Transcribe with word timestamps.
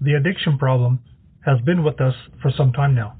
the 0.00 0.14
addiction 0.14 0.58
problem 0.58 1.00
has 1.44 1.60
been 1.64 1.82
with 1.82 2.00
us 2.00 2.14
for 2.40 2.50
some 2.56 2.72
time 2.72 2.94
now, 2.94 3.16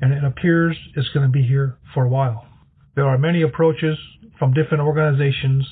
and 0.00 0.12
it 0.12 0.24
appears 0.24 0.76
it's 0.96 1.08
going 1.10 1.26
to 1.26 1.32
be 1.32 1.42
here 1.42 1.78
for 1.94 2.04
a 2.04 2.08
while. 2.08 2.46
There 2.94 3.06
are 3.06 3.18
many 3.18 3.42
approaches 3.42 3.96
from 4.38 4.54
different 4.54 4.82
organizations 4.82 5.66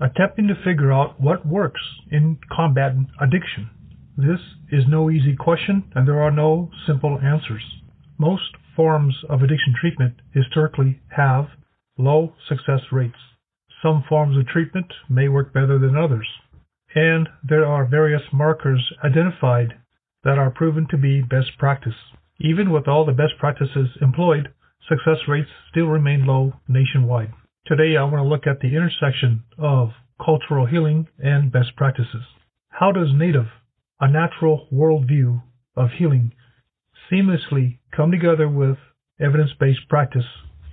attempting 0.00 0.48
to 0.48 0.54
figure 0.64 0.92
out 0.92 1.20
what 1.20 1.46
works 1.46 1.80
in 2.10 2.38
combating 2.54 3.08
addiction. 3.20 3.70
This 4.16 4.40
is 4.70 4.84
no 4.88 5.10
easy 5.10 5.34
question, 5.34 5.84
and 5.94 6.06
there 6.06 6.22
are 6.22 6.30
no 6.30 6.70
simple 6.86 7.18
answers. 7.18 7.62
Most 8.18 8.54
forms 8.76 9.16
of 9.28 9.42
addiction 9.42 9.74
treatment 9.80 10.14
historically 10.32 11.00
have 11.16 11.46
low 11.98 12.34
success 12.48 12.80
rates. 12.92 13.18
Some 13.82 14.04
forms 14.08 14.36
of 14.36 14.46
treatment 14.46 14.92
may 15.08 15.28
work 15.28 15.52
better 15.52 15.78
than 15.78 15.96
others, 15.96 16.28
and 16.94 17.28
there 17.42 17.66
are 17.66 17.84
various 17.84 18.22
markers 18.32 18.92
identified 19.04 19.74
that 20.22 20.38
are 20.38 20.50
proven 20.50 20.86
to 20.90 20.96
be 20.96 21.20
best 21.20 21.50
practice. 21.58 21.94
Even 22.40 22.70
with 22.70 22.88
all 22.88 23.04
the 23.04 23.12
best 23.12 23.34
practices 23.38 23.88
employed, 24.00 24.48
success 24.88 25.28
rates 25.28 25.50
still 25.70 25.86
remain 25.86 26.26
low 26.26 26.52
nationwide. 26.68 27.32
Today, 27.66 27.96
I 27.96 28.04
want 28.04 28.16
to 28.16 28.28
look 28.28 28.46
at 28.46 28.60
the 28.60 28.76
intersection 28.76 29.44
of 29.58 29.90
cultural 30.24 30.66
healing 30.66 31.08
and 31.18 31.50
best 31.50 31.74
practices. 31.76 32.22
How 32.68 32.92
does 32.92 33.08
Native, 33.14 33.46
a 34.00 34.08
natural 34.08 34.68
worldview 34.72 35.42
of 35.76 35.90
healing, 35.98 36.32
seamlessly 37.10 37.78
come 37.94 38.10
together 38.10 38.48
with 38.48 38.76
evidence 39.20 39.50
based 39.58 39.88
practice 39.88 40.24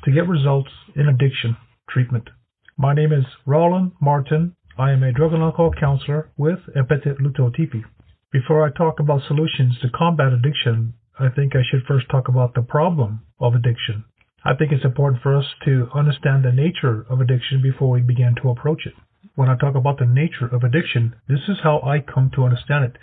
to 0.04 0.12
get 0.12 0.28
results 0.28 0.72
in 0.96 1.08
addiction 1.08 1.58
treatment? 1.90 2.30
My 2.78 2.94
name 2.94 3.12
is 3.12 3.26
Roland 3.46 3.92
Martin. 4.02 4.56
I 4.78 4.92
am 4.92 5.04
a 5.04 5.12
drug 5.12 5.34
and 5.34 5.44
alcohol 5.44 5.74
counselor 5.78 6.30
with 6.38 6.60
Empete 6.78 7.20
Luto 7.20 7.54
Tipi. 7.54 7.84
Before 8.32 8.66
I 8.66 8.72
talk 8.72 9.02
about 9.02 9.22
solutions 9.28 9.78
to 9.82 9.90
combat 9.90 10.32
addiction, 10.32 10.94
I 11.20 11.28
think 11.28 11.54
I 11.56 11.64
should 11.70 11.84
first 11.86 12.08
talk 12.10 12.30
about 12.30 12.54
the 12.54 12.62
problem 12.62 13.22
of 13.42 13.54
addiction. 13.54 14.06
I 14.46 14.56
think 14.56 14.72
it's 14.72 14.86
important 14.86 15.22
for 15.22 15.36
us 15.36 15.46
to 15.66 15.90
understand 15.94 16.46
the 16.46 16.54
nature 16.54 17.06
of 17.10 17.20
addiction 17.20 17.62
before 17.62 17.90
we 17.90 18.02
begin 18.02 18.34
to 18.42 18.50
approach 18.50 18.86
it. 18.86 18.94
When 19.36 19.50
I 19.50 19.58
talk 19.58 19.76
about 19.76 20.00
the 20.00 20.06
nature 20.06 20.48
of 20.48 20.64
addiction, 20.64 21.16
this 21.28 21.50
is 21.50 21.58
how 21.62 21.82
I 21.82 22.00
come 22.00 22.32
to 22.36 22.46
understand 22.46 22.86
it. 22.86 22.98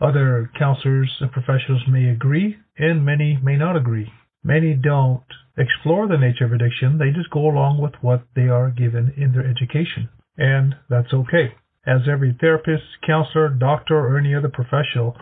Other 0.00 0.50
counselors 0.58 1.16
and 1.20 1.30
professionals 1.30 1.82
may 1.88 2.08
agree, 2.08 2.56
and 2.78 3.04
many 3.04 3.38
may 3.40 3.56
not 3.56 3.76
agree. 3.76 4.12
Many 4.42 4.74
don't 4.74 5.24
explore 5.56 6.08
the 6.08 6.18
nature 6.18 6.46
of 6.46 6.52
addiction, 6.52 6.98
they 6.98 7.12
just 7.12 7.30
go 7.30 7.48
along 7.48 7.80
with 7.80 7.94
what 8.00 8.24
they 8.34 8.48
are 8.48 8.70
given 8.70 9.14
in 9.16 9.32
their 9.32 9.46
education. 9.46 10.08
And 10.38 10.74
that's 10.88 11.12
okay. 11.12 11.54
As 11.86 12.02
every 12.10 12.36
therapist, 12.40 12.84
counselor, 13.06 13.48
doctor, 13.48 13.96
or 13.96 14.18
any 14.18 14.34
other 14.34 14.48
professional 14.48 15.16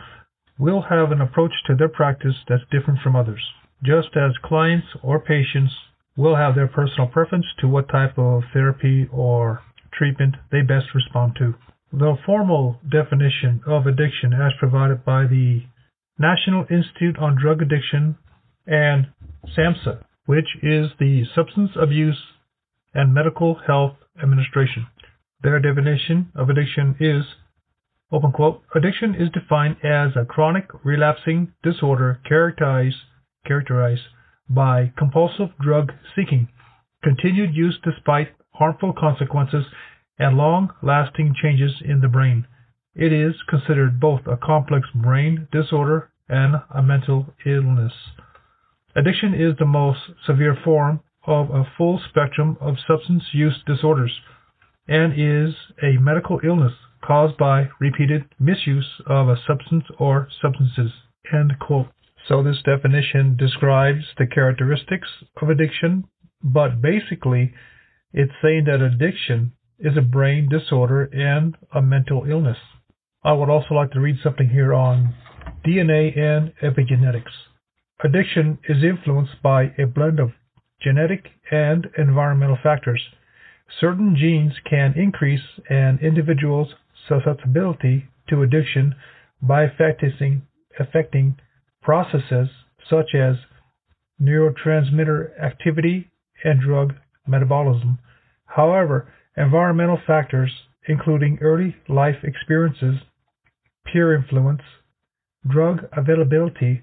will 0.58 0.82
have 0.88 1.12
an 1.12 1.20
approach 1.20 1.52
to 1.66 1.74
their 1.74 1.88
practice 1.88 2.36
that's 2.48 2.62
different 2.70 3.00
from 3.00 3.16
others 3.16 3.42
just 3.84 4.16
as 4.16 4.32
clients 4.42 4.86
or 5.02 5.20
patients 5.20 5.72
will 6.16 6.36
have 6.36 6.54
their 6.54 6.68
personal 6.68 7.06
preference 7.06 7.46
to 7.60 7.68
what 7.68 7.88
type 7.88 8.18
of 8.18 8.42
therapy 8.52 9.06
or 9.12 9.60
treatment 9.92 10.36
they 10.50 10.62
best 10.62 10.86
respond 10.94 11.34
to. 11.38 11.54
The 11.92 12.16
formal 12.24 12.80
definition 12.90 13.60
of 13.66 13.86
addiction 13.86 14.32
as 14.32 14.52
provided 14.58 15.04
by 15.04 15.26
the 15.26 15.62
National 16.18 16.66
Institute 16.70 17.18
on 17.18 17.36
Drug 17.40 17.60
Addiction 17.60 18.16
and 18.66 19.08
SAMHSA, 19.56 20.02
which 20.26 20.48
is 20.62 20.90
the 20.98 21.24
Substance 21.34 21.70
Abuse 21.80 22.20
and 22.94 23.12
Medical 23.12 23.60
Health 23.66 23.96
Administration. 24.22 24.86
Their 25.45 25.61
definition 25.61 26.33
of 26.34 26.48
addiction 26.48 26.97
is 26.98 27.23
open 28.11 28.33
quote, 28.33 28.62
addiction 28.75 29.14
is 29.14 29.28
defined 29.28 29.77
as 29.84 30.17
a 30.17 30.25
chronic 30.25 30.70
relapsing 30.83 31.53
disorder 31.62 32.19
characterized 32.27 32.97
characterized 33.47 34.05
by 34.48 34.95
compulsive 34.97 35.50
drug 35.60 35.93
seeking, 36.16 36.49
continued 37.03 37.54
use 37.54 37.78
despite 37.84 38.28
harmful 38.54 38.94
consequences, 38.94 39.66
and 40.19 40.38
long 40.38 40.71
lasting 40.83 41.34
changes 41.43 41.72
in 41.84 42.00
the 42.00 42.09
brain. 42.09 42.47
It 42.94 43.12
is 43.12 43.34
considered 43.47 44.00
both 44.00 44.27
a 44.27 44.38
complex 44.38 44.88
brain 44.94 45.47
disorder 45.53 46.10
and 46.27 46.54
a 46.75 46.83
mental 46.83 47.34
illness. 47.44 47.93
Addiction 48.97 49.34
is 49.34 49.59
the 49.59 49.66
most 49.66 50.00
severe 50.25 50.56
form 50.65 51.00
of 51.27 51.50
a 51.50 51.71
full 51.77 52.00
spectrum 52.09 52.56
of 52.62 52.77
substance 52.88 53.25
use 53.34 53.62
disorders 53.66 54.22
and 54.87 55.12
is 55.12 55.55
a 55.83 55.99
medical 56.00 56.41
illness 56.45 56.72
caused 57.05 57.37
by 57.37 57.69
repeated 57.81 58.25
misuse 58.39 58.89
of 59.06 59.28
a 59.28 59.37
substance 59.47 59.84
or 59.99 60.28
substances. 60.41 60.91
So 62.28 62.43
this 62.43 62.62
definition 62.65 63.37
describes 63.37 64.05
the 64.17 64.27
characteristics 64.27 65.09
of 65.41 65.50
addiction, 65.50 66.05
but 66.43 66.81
basically 66.81 67.53
it's 68.12 68.33
saying 68.43 68.65
that 68.67 68.81
addiction 68.81 69.53
is 69.78 69.97
a 69.97 70.03
brain 70.03 70.49
disorder 70.49 71.05
and 71.12 71.56
a 71.75 71.83
mental 71.83 72.25
illness. 72.28 72.59
I 73.22 73.33
would 73.33 73.51
also 73.51 73.75
like 73.75 73.91
to 73.93 74.01
read 74.01 74.16
something 74.22 74.49
here 74.49 74.72
on 74.72 75.15
DNA 75.66 76.16
and 76.19 76.53
epigenetics. 76.62 77.33
Addiction 78.03 78.59
is 78.69 78.83
influenced 78.83 79.43
by 79.43 79.72
a 79.78 79.87
blend 79.87 80.21
of 80.21 80.33
genetic 80.81 81.25
and 81.51 81.89
environmental 81.99 82.59
factors. 82.62 83.03
Certain 83.80 84.16
genes 84.16 84.52
can 84.69 84.94
increase 84.94 85.60
an 85.69 85.98
individual's 86.00 86.75
susceptibility 87.08 88.06
to 88.28 88.42
addiction 88.42 88.94
by 89.42 89.64
affecting, 89.64 90.42
affecting 90.78 91.36
processes 91.82 92.48
such 92.88 93.14
as 93.14 93.36
neurotransmitter 94.20 95.38
activity 95.42 96.10
and 96.44 96.60
drug 96.60 96.94
metabolism. 97.26 97.98
However, 98.47 99.12
environmental 99.36 99.98
factors, 100.06 100.50
including 100.86 101.38
early 101.41 101.76
life 101.88 102.22
experiences, 102.22 102.97
peer 103.84 104.14
influence, 104.14 104.62
drug 105.48 105.88
availability, 105.97 106.82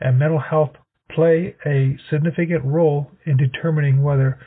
and 0.00 0.18
mental 0.18 0.40
health, 0.40 0.72
play 1.10 1.54
a 1.64 1.96
significant 2.10 2.64
role 2.64 3.10
in 3.24 3.36
determining 3.36 4.02
whether 4.02 4.38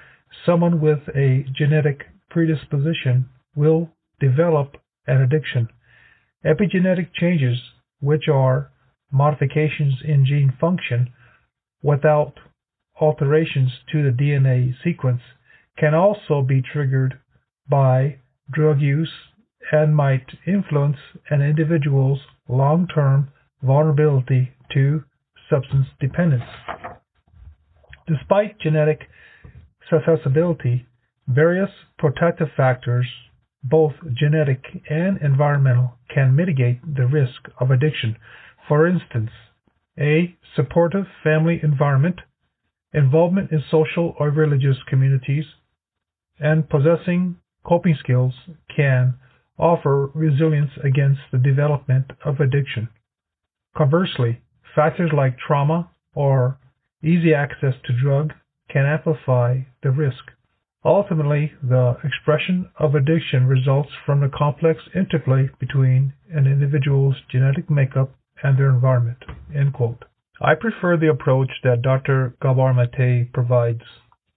someone 0.46 0.82
with 0.82 1.00
a 1.16 1.46
genetic 1.56 2.06
predisposition 2.30 3.30
will 3.56 3.90
develop 4.20 4.78
an 5.06 5.22
addiction. 5.22 5.70
Epigenetic 6.46 7.14
changes, 7.14 7.58
which 8.00 8.28
are 8.28 8.72
modifications 9.12 9.96
in 10.04 10.26
gene 10.26 10.54
function 10.60 11.12
without 11.82 12.34
alterations 13.00 13.72
to 13.92 14.04
the 14.04 14.12
DNA 14.12 14.74
sequence 14.84 15.22
can 15.78 15.94
also 15.94 16.42
be 16.42 16.62
triggered 16.62 17.20
by 17.70 18.18
drug 18.52 18.82
use 18.82 19.12
and 19.72 19.96
might 19.96 20.26
influence 20.46 20.98
an 21.30 21.42
individual's 21.42 22.20
long-term 22.48 23.30
vulnerability 23.62 24.52
to 24.74 25.04
substance 25.50 25.88
dependence. 26.00 26.44
Despite 28.08 28.60
genetic 28.60 29.02
susceptibility, 29.90 30.86
various 31.28 31.70
protective 31.98 32.50
factors, 32.56 33.08
both 33.64 33.94
genetic 34.14 34.64
and 34.90 35.22
environmental, 35.22 35.94
can 36.14 36.36
mitigate 36.36 36.80
the 36.96 37.08
risk 37.08 37.50
of 37.60 37.72
addiction 37.72 38.16
for 38.68 38.86
instance, 38.86 39.30
a 39.98 40.36
supportive 40.56 41.06
family 41.24 41.60
environment, 41.64 42.20
involvement 42.94 43.52
in 43.52 43.64
social 43.72 44.14
or 44.20 44.30
religious 44.30 44.78
communities, 44.88 45.46
and 46.40 46.70
possessing 46.70 47.38
coping 47.66 47.96
skills 48.00 48.34
can 48.76 49.16
offer 49.58 50.12
resilience 50.14 50.72
against 50.84 51.22
the 51.32 51.38
development 51.38 52.12
of 52.24 52.40
addiction. 52.40 52.90
Conversely, 53.76 54.42
factors 54.76 55.12
like 55.16 55.38
trauma 55.40 55.90
or 56.14 56.60
easy 57.04 57.34
access 57.34 57.74
to 57.86 58.00
drug 58.00 58.34
can 58.70 58.86
amplify 58.86 59.60
the 59.84 59.92
risk. 59.92 60.32
Ultimately, 60.86 61.54
the 61.62 61.98
expression 62.04 62.70
of 62.80 62.96
addiction 62.96 63.48
results 63.48 63.90
from 64.06 64.22
the 64.22 64.30
complex 64.30 64.80
interplay 64.96 65.50
between 65.60 66.14
an 66.32 66.48
individual's 66.48 67.16
genetic 67.32 67.70
makeup 67.70 68.14
and 68.44 68.58
their 68.58 68.70
environment. 68.70 69.24
I 70.40 70.54
prefer 70.54 70.98
the 70.98 71.10
approach 71.10 71.50
that 71.64 71.82
Dr. 71.82 72.36
Gabor 72.42 72.74
Mate 72.74 73.34
provides 73.34 73.82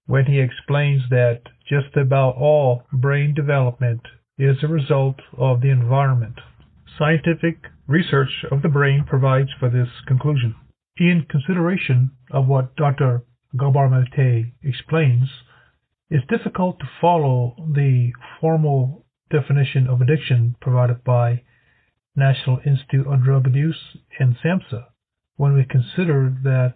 when 0.07 0.25
he 0.25 0.41
explains 0.41 1.03
that 1.11 1.43
just 1.69 1.97
about 1.97 2.37
all 2.37 2.85
brain 2.93 3.35
development 3.35 4.01
is 4.39 4.57
a 4.63 4.69
result 4.69 5.17
of 5.37 5.61
the 5.61 5.71
environment. 5.71 6.41
Scientific 6.99 7.59
research 7.87 8.45
of 8.51 8.63
the 8.63 8.69
brain 8.69 9.05
provides 9.07 9.51
for 9.59 9.69
this 9.69 9.89
conclusion. 10.07 10.55
In 10.97 11.27
consideration 11.29 12.11
of 12.31 12.47
what 12.49 12.75
Dr. 12.77 13.23
Gabor 13.59 13.89
Mate 13.89 14.53
explains, 14.63 15.29
it's 16.09 16.27
difficult 16.29 16.79
to 16.79 16.91
follow 17.01 17.55
the 17.75 18.13
formal 18.41 19.05
definition 19.31 19.87
of 19.87 20.01
addiction 20.01 20.57
provided 20.61 21.03
by 21.05 21.43
National 22.15 22.61
Institute 22.67 23.07
on 23.07 23.23
Drug 23.23 23.47
Abuse, 23.47 23.97
and 24.19 24.37
SAMHSA 24.45 24.87
when 25.37 25.55
we 25.55 25.65
consider 25.65 26.37
that 26.45 26.75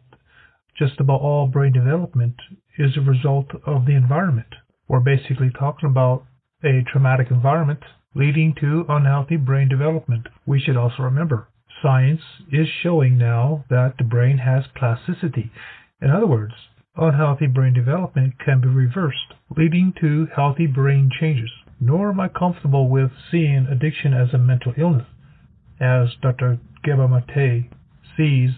just 0.76 0.98
about 0.98 1.20
all 1.20 1.46
brain 1.46 1.72
development 1.72 2.36
is 2.78 2.96
a 2.96 3.00
result 3.00 3.50
of 3.66 3.84
the 3.86 3.92
environment. 3.94 4.54
We're 4.88 5.00
basically 5.00 5.50
talking 5.50 5.88
about 5.88 6.24
a 6.64 6.82
traumatic 6.90 7.30
environment 7.30 7.80
leading 8.14 8.54
to 8.60 8.86
unhealthy 8.88 9.36
brain 9.36 9.68
development. 9.68 10.28
We 10.46 10.60
should 10.60 10.76
also 10.76 11.02
remember 11.02 11.48
science 11.82 12.22
is 12.50 12.66
showing 12.82 13.18
now 13.18 13.64
that 13.68 13.94
the 13.98 14.04
brain 14.04 14.38
has 14.38 14.64
plasticity. 14.74 15.50
In 16.02 16.10
other 16.10 16.26
words, 16.26 16.54
unhealthy 16.96 17.46
brain 17.46 17.72
development 17.72 18.38
can 18.38 18.60
be 18.60 18.68
reversed, 18.68 19.34
leading 19.56 19.92
to 20.00 20.26
healthy 20.34 20.66
brain 20.66 21.08
changes. 21.20 21.50
Nor 21.80 22.10
am 22.10 22.20
I 22.20 22.28
comfortable 22.28 22.88
with 22.88 23.10
seeing 23.30 23.66
addiction 23.66 24.12
as 24.12 24.34
a 24.34 24.38
mental 24.38 24.74
illness, 24.76 25.06
as 25.80 26.14
Dr. 26.20 26.58
Gabor 26.82 27.08
Mate 27.08 27.70
sees 28.16 28.50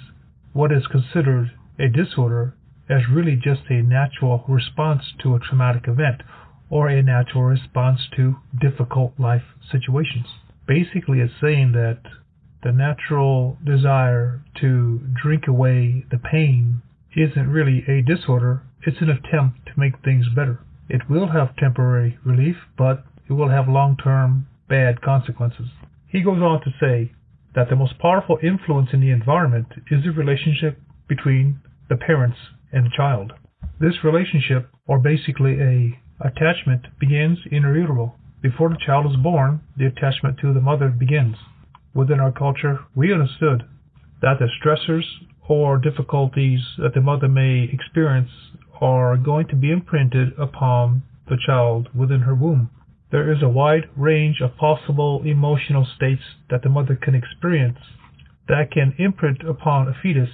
what 0.52 0.72
is 0.72 0.86
considered 0.86 1.52
a 1.78 1.88
disorder 1.88 2.54
as 2.88 3.08
really 3.10 3.36
just 3.36 3.62
a 3.68 3.82
natural 3.82 4.44
response 4.48 5.02
to 5.22 5.34
a 5.34 5.40
traumatic 5.40 5.88
event 5.88 6.22
or 6.70 6.88
a 6.88 7.02
natural 7.02 7.44
response 7.44 8.00
to 8.16 8.36
difficult 8.60 9.12
life 9.18 9.42
situations. 9.70 10.26
Basically, 10.66 11.20
it's 11.20 11.32
saying 11.40 11.72
that 11.72 12.00
the 12.62 12.72
natural 12.72 13.58
desire 13.64 14.42
to 14.60 15.00
drink 15.22 15.46
away 15.46 16.04
the 16.10 16.18
pain 16.18 16.82
isn't 17.16 17.50
really 17.50 17.82
a 17.88 18.02
disorder, 18.02 18.62
it's 18.86 19.00
an 19.00 19.10
attempt 19.10 19.66
to 19.66 19.72
make 19.80 19.94
things 20.04 20.26
better. 20.34 20.60
It 20.88 21.08
will 21.10 21.28
have 21.32 21.56
temporary 21.56 22.18
relief, 22.24 22.56
but 22.78 23.04
it 23.28 23.32
will 23.32 23.48
have 23.48 23.68
long 23.68 23.96
term 23.96 24.46
bad 24.68 25.00
consequences. 25.00 25.68
He 26.06 26.22
goes 26.22 26.40
on 26.42 26.60
to 26.62 26.70
say 26.78 27.12
that 27.54 27.68
the 27.70 27.76
most 27.76 27.98
powerful 27.98 28.38
influence 28.42 28.90
in 28.92 29.00
the 29.00 29.10
environment 29.10 29.66
is 29.90 30.04
the 30.04 30.12
relationship 30.12 30.78
between 31.08 31.58
the 31.88 31.96
parents 31.96 32.36
and 32.72 32.84
the 32.84 32.96
child. 32.96 33.32
This 33.80 34.04
relationship, 34.04 34.70
or 34.86 34.98
basically 34.98 35.60
a 35.60 35.98
attachment, 36.20 36.86
begins 37.00 37.38
in 37.50 37.62
utero. 37.62 38.14
Before 38.42 38.68
the 38.68 38.78
child 38.84 39.06
is 39.06 39.16
born, 39.22 39.60
the 39.76 39.86
attachment 39.86 40.38
to 40.40 40.52
the 40.52 40.60
mother 40.60 40.88
begins. 40.88 41.36
Within 41.94 42.20
our 42.20 42.32
culture, 42.32 42.80
we 42.94 43.12
understood 43.12 43.64
that 44.22 44.38
the 44.38 44.48
stressors 44.60 45.04
or 45.48 45.78
difficulties 45.78 46.60
that 46.78 46.94
the 46.94 47.00
mother 47.00 47.28
may 47.28 47.68
experience 47.72 48.30
are 48.80 49.16
going 49.16 49.46
to 49.48 49.56
be 49.56 49.70
imprinted 49.70 50.32
upon 50.38 51.02
the 51.28 51.38
child 51.46 51.88
within 51.94 52.20
her 52.20 52.34
womb. 52.34 52.70
There 53.10 53.32
is 53.32 53.42
a 53.42 53.48
wide 53.48 53.88
range 53.96 54.40
of 54.40 54.56
possible 54.56 55.22
emotional 55.24 55.86
states 55.96 56.22
that 56.50 56.62
the 56.62 56.68
mother 56.68 56.96
can 56.96 57.14
experience 57.14 57.78
that 58.48 58.70
can 58.70 58.94
imprint 58.98 59.42
upon 59.42 59.88
a 59.88 59.94
fetus. 60.00 60.30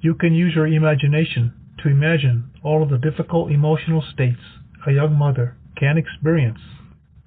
You 0.00 0.14
can 0.14 0.34
use 0.34 0.54
your 0.54 0.66
imagination 0.66 1.52
to 1.82 1.88
imagine 1.88 2.50
all 2.62 2.82
of 2.82 2.90
the 2.90 2.98
difficult 2.98 3.50
emotional 3.50 4.02
states 4.12 4.40
a 4.86 4.92
young 4.92 5.14
mother 5.14 5.56
can 5.76 5.96
experience. 5.96 6.58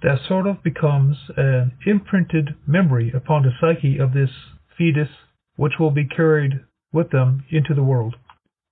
That 0.03 0.19
sort 0.27 0.45
of 0.45 0.63
becomes 0.63 1.17
an 1.37 1.73
imprinted 1.85 2.55
memory 2.67 3.11
upon 3.15 3.43
the 3.43 3.51
psyche 3.59 3.97
of 3.97 4.13
this 4.13 4.29
fetus, 4.77 5.09
which 5.55 5.73
will 5.79 5.91
be 5.91 6.05
carried 6.05 6.59
with 6.97 7.11
them 7.11 7.45
into 7.49 7.73
the 7.73 7.83
world. 7.83 8.15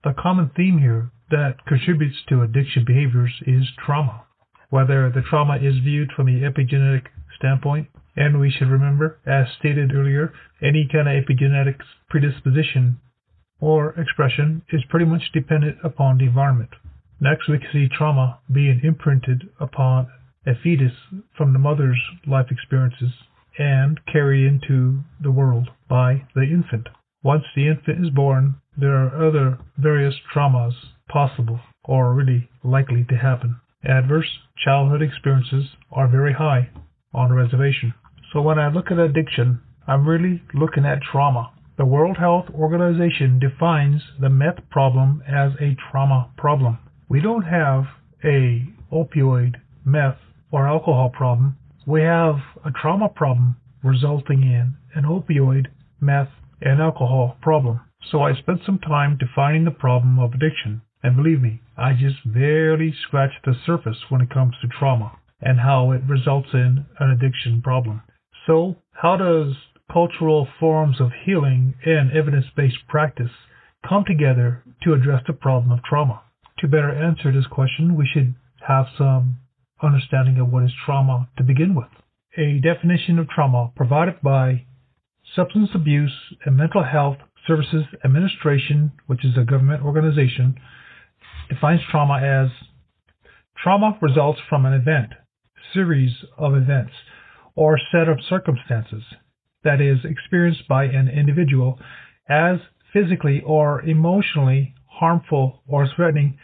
The 0.03 0.13
common 0.17 0.51
theme 0.55 0.79
here 0.79 1.11
that 1.31 1.65
contributes 1.65 2.17
to 2.27 2.41
addiction 2.41 2.83
behaviors 2.85 3.31
is 3.47 3.63
trauma 3.85 4.25
whether 4.69 5.09
the 5.09 5.21
trauma 5.21 5.55
is 5.55 5.77
viewed 5.83 6.11
from 6.11 6.27
the 6.27 6.41
epigenetic 6.41 7.03
standpoint. 7.37 7.87
And 8.17 8.39
we 8.39 8.51
should 8.51 8.69
remember, 8.69 9.19
as 9.25 9.47
stated 9.59 9.93
earlier, 9.93 10.33
any 10.61 10.87
kind 10.91 11.07
of 11.07 11.23
epigenetic 11.23 11.77
predisposition 12.09 12.99
or 13.59 13.97
expression 13.99 14.63
is 14.71 14.83
pretty 14.89 15.05
much 15.05 15.31
dependent 15.33 15.77
upon 15.83 16.17
the 16.17 16.25
environment. 16.25 16.71
Next, 17.19 17.47
we 17.47 17.59
can 17.59 17.69
see 17.71 17.87
trauma 17.87 18.39
being 18.51 18.81
imprinted 18.83 19.49
upon 19.59 20.07
a 20.45 20.55
fetus 20.61 20.91
from 21.37 21.53
the 21.53 21.59
mother's 21.59 21.99
life 22.27 22.47
experiences 22.51 23.11
and 23.57 23.99
carried 24.11 24.45
into 24.45 24.99
the 25.21 25.31
world 25.31 25.69
by 25.89 26.23
the 26.35 26.43
infant. 26.43 26.87
Once 27.25 27.43
the 27.55 27.67
infant 27.67 28.05
is 28.05 28.11
born, 28.11 28.53
there 28.77 28.95
are 28.95 29.27
other 29.27 29.57
various 29.79 30.13
traumas 30.31 30.73
possible 31.09 31.59
or 31.83 32.13
really 32.13 32.47
likely 32.63 33.03
to 33.09 33.15
happen 33.15 33.59
adverse 33.83 34.39
childhood 34.63 35.01
experiences 35.01 35.65
are 35.91 36.07
very 36.07 36.33
high 36.33 36.69
on 37.15 37.29
the 37.29 37.35
reservation. 37.35 37.93
So 38.31 38.41
when 38.41 38.59
I 38.59 38.69
look 38.69 38.91
at 38.91 38.99
addiction, 38.99 39.59
I'm 39.87 40.07
really 40.07 40.43
looking 40.53 40.85
at 40.85 41.01
trauma. 41.01 41.51
The 41.77 41.85
World 41.85 42.17
Health 42.17 42.45
Organization 42.53 43.39
defines 43.39 44.01
the 44.21 44.29
meth 44.29 44.69
problem 44.69 45.23
as 45.27 45.53
a 45.59 45.75
trauma 45.91 46.29
problem. 46.37 46.77
We 47.09 47.21
don't 47.21 47.43
have 47.43 47.85
a 48.23 48.65
opioid, 48.91 49.55
meth, 49.83 50.17
or 50.51 50.67
alcohol 50.67 51.09
problem. 51.09 51.57
We 51.87 52.01
have 52.01 52.35
a 52.63 52.71
trauma 52.71 53.09
problem 53.09 53.57
resulting 53.83 54.43
in 54.43 54.75
an 54.95 55.03
opioid, 55.03 55.67
meth, 55.99 56.29
and 56.65 56.81
alcohol 56.81 57.37
problem. 57.41 57.79
So 58.11 58.21
I 58.21 58.33
spent 58.35 58.59
some 58.65 58.79
time 58.79 59.17
defining 59.17 59.63
the 59.63 59.71
problem 59.71 60.19
of 60.19 60.33
addiction. 60.33 60.81
And 61.03 61.15
believe 61.15 61.41
me, 61.41 61.61
I 61.77 61.93
just 61.93 62.17
barely 62.25 62.93
scratched 63.07 63.45
the 63.45 63.53
surface 63.65 63.97
when 64.09 64.21
it 64.21 64.29
comes 64.29 64.55
to 64.61 64.67
trauma 64.67 65.11
and 65.41 65.59
how 65.59 65.91
it 65.91 66.01
results 66.07 66.49
in 66.53 66.85
an 66.99 67.11
addiction 67.11 67.61
problem. 67.61 68.01
So, 68.47 68.77
how 68.91 69.17
does 69.17 69.55
cultural 69.91 70.47
forms 70.59 70.99
of 70.99 71.11
healing 71.25 71.75
and 71.85 72.11
evidence 72.11 72.47
based 72.55 72.87
practice 72.87 73.31
come 73.87 74.03
together 74.05 74.63
to 74.83 74.93
address 74.93 75.23
the 75.27 75.33
problem 75.33 75.71
of 75.71 75.83
trauma? 75.83 76.21
To 76.59 76.67
better 76.67 76.91
answer 76.91 77.31
this 77.31 77.47
question, 77.47 77.95
we 77.95 78.09
should 78.11 78.33
have 78.67 78.87
some 78.97 79.37
understanding 79.83 80.39
of 80.39 80.51
what 80.51 80.63
is 80.63 80.71
trauma 80.85 81.29
to 81.37 81.43
begin 81.43 81.75
with. 81.75 81.89
A 82.37 82.59
definition 82.59 83.19
of 83.19 83.29
trauma 83.29 83.71
provided 83.75 84.21
by 84.21 84.65
Substance 85.35 85.69
Abuse 85.75 86.13
and 86.45 86.55
Mental 86.55 86.83
Health 86.83 87.17
Services 87.45 87.83
Administration, 88.05 88.93
which 89.07 89.25
is 89.25 89.33
a 89.37 89.43
government 89.43 89.83
organization, 89.83 90.55
defines 91.49 91.81
trauma 91.91 92.21
as 92.23 92.49
trauma 93.61 93.97
results 94.01 94.39
from 94.47 94.65
an 94.65 94.73
event, 94.73 95.11
series 95.73 96.11
of 96.37 96.55
events, 96.55 96.93
or 97.55 97.77
set 97.91 98.07
of 98.07 98.19
circumstances 98.29 99.03
that 99.65 99.81
is 99.81 99.97
experienced 100.05 100.67
by 100.69 100.85
an 100.85 101.09
individual 101.09 101.79
as 102.29 102.59
physically 102.93 103.41
or 103.45 103.81
emotionally 103.81 104.73
harmful 104.85 105.61
or 105.67 105.87
threatening 105.95 106.37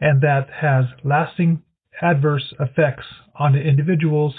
and 0.00 0.20
that 0.22 0.48
has 0.60 0.86
lasting 1.04 1.62
adverse 2.02 2.52
effects 2.58 3.06
on 3.36 3.52
the 3.52 3.60
individual's 3.60 4.34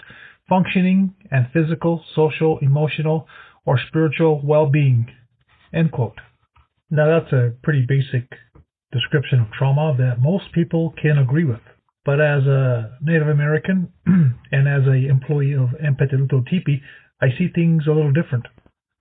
functioning 0.49 1.13
and 1.31 1.47
physical, 1.53 2.03
social, 2.13 2.59
emotional, 2.61 3.25
or 3.65 3.79
spiritual 3.87 4.41
well-being. 4.43 5.07
End 5.73 5.91
quote. 5.91 6.19
Now 6.89 7.19
that's 7.19 7.33
a 7.33 7.53
pretty 7.63 7.85
basic 7.87 8.29
description 8.91 9.41
of 9.41 9.51
trauma 9.51 9.95
that 9.97 10.21
most 10.21 10.51
people 10.53 10.93
can 11.01 11.17
agree 11.17 11.43
with. 11.43 11.61
But 12.05 12.21
as 12.21 12.45
a 12.45 12.97
Native 13.01 13.27
American 13.27 13.91
and 14.05 14.67
as 14.67 14.85
an 14.85 15.07
employee 15.09 15.53
of 15.53 15.69
Empete 15.83 16.13
Tipi, 16.13 16.81
I 17.19 17.29
see 17.37 17.47
things 17.53 17.87
a 17.87 17.91
little 17.91 18.11
different. 18.11 18.45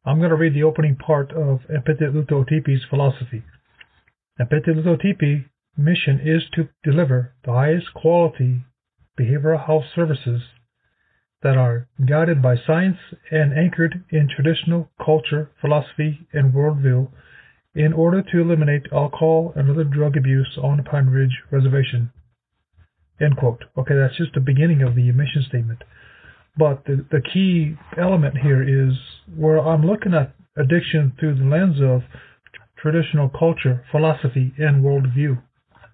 I'm 0.07 0.19
going 0.19 0.31
to 0.31 0.37
read 0.37 0.55
the 0.55 0.63
opening 0.63 0.97
part 0.97 1.31
of 1.33 1.61
Empete 1.69 2.27
Tipi's 2.27 2.85
philosophy. 2.89 3.43
Empete 4.41 4.75
Tipi 5.03 5.45
mission 5.77 6.21
is 6.25 6.43
to 6.55 6.69
deliver 6.83 7.35
the 7.45 7.53
highest 7.53 7.93
quality 7.95 8.65
behavioral 9.19 9.65
health 9.65 9.85
services 9.95 10.43
that 11.45 11.59
are 11.59 11.87
guided 12.09 12.43
by 12.43 12.57
science 12.67 12.97
and 13.31 13.57
anchored 13.57 14.03
in 14.11 14.29
traditional 14.35 14.89
culture, 15.05 15.51
philosophy, 15.61 16.27
and 16.33 16.55
worldview 16.55 17.07
in 17.75 17.93
order 17.93 18.23
to 18.23 18.41
eliminate 18.41 18.87
alcohol 18.91 19.53
and 19.55 19.71
other 19.71 19.85
drug 19.85 20.17
abuse 20.17 20.59
on 20.61 20.79
the 20.79 20.83
Pine 20.83 21.07
Ridge 21.07 21.43
Reservation. 21.51 22.11
End 23.21 23.37
quote. 23.37 23.63
Okay, 23.77 23.95
that's 23.95 24.17
just 24.17 24.33
the 24.33 24.41
beginning 24.41 24.83
of 24.83 24.97
the 24.97 25.13
mission 25.13 25.45
statement. 25.47 25.85
But 26.57 26.85
the, 26.87 27.05
the 27.11 27.21
key 27.21 27.77
element 27.99 28.39
here 28.39 28.63
is 28.63 28.95
where 29.37 29.59
I'm 29.59 29.87
looking 29.87 30.15
at 30.15 30.35
addiction 30.57 31.13
through 31.21 31.37
the 31.37 31.45
lens 31.45 31.77
of 31.83 32.03
traditional 32.79 33.29
culture, 33.29 33.85
philosophy, 33.91 34.55
and 34.57 34.83
worldview. 34.83 35.43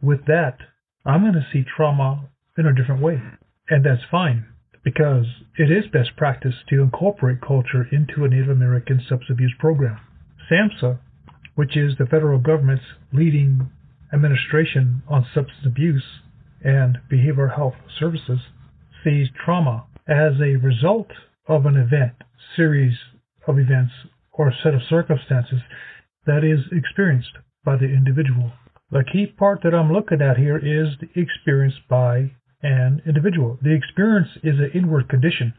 With 0.01 0.27
that, 0.27 0.59
I'm 1.05 1.23
going 1.23 1.35
to 1.35 1.47
see 1.53 1.65
trauma 1.77 2.29
in 2.57 2.67
a 2.67 2.75
different 2.75 3.03
way. 3.03 3.21
And 3.69 3.85
that's 3.85 4.03
fine 4.11 4.47
because 4.85 5.27
it 5.59 5.71
is 5.71 5.91
best 5.93 6.17
practice 6.17 6.55
to 6.69 6.83
incorporate 6.83 7.41
culture 7.41 7.87
into 7.93 8.25
a 8.25 8.29
Native 8.29 8.49
American 8.49 8.99
substance 9.09 9.31
abuse 9.31 9.55
program. 9.59 9.99
SAMHSA 10.51 10.99
which 11.61 11.77
is 11.77 11.93
the 11.99 12.07
federal 12.07 12.39
government's 12.39 12.85
leading 13.13 13.69
administration 14.15 15.03
on 15.09 15.27
substance 15.35 15.67
abuse 15.67 16.05
and 16.65 16.97
behavioral 17.13 17.55
health 17.55 17.75
services, 17.99 18.41
sees 19.05 19.29
trauma 19.45 19.85
as 20.09 20.41
a 20.41 20.57
result 20.57 21.09
of 21.47 21.67
an 21.67 21.77
event, 21.77 22.15
series, 22.57 22.97
of 23.47 23.59
events 23.59 23.93
or 24.33 24.53
set 24.63 24.75
of 24.75 24.81
circumstances 24.89 25.61
that 26.25 26.43
is 26.43 26.61
experienced 26.73 27.33
by 27.63 27.77
the 27.77 27.85
individual. 27.85 28.53
The 28.91 29.05
key 29.13 29.27
part 29.27 29.61
that 29.63 29.75
I'm 29.75 29.93
looking 29.93 30.23
at 30.23 30.39
here 30.39 30.57
is 30.57 30.97
the 30.99 31.21
experience 31.21 31.75
by 31.91 32.33
an 32.63 33.03
individual. 33.07 33.59
The 33.63 33.75
experience 33.75 34.29
is 34.43 34.59
an 34.59 34.71
inward 34.75 35.09
condition. 35.09 35.55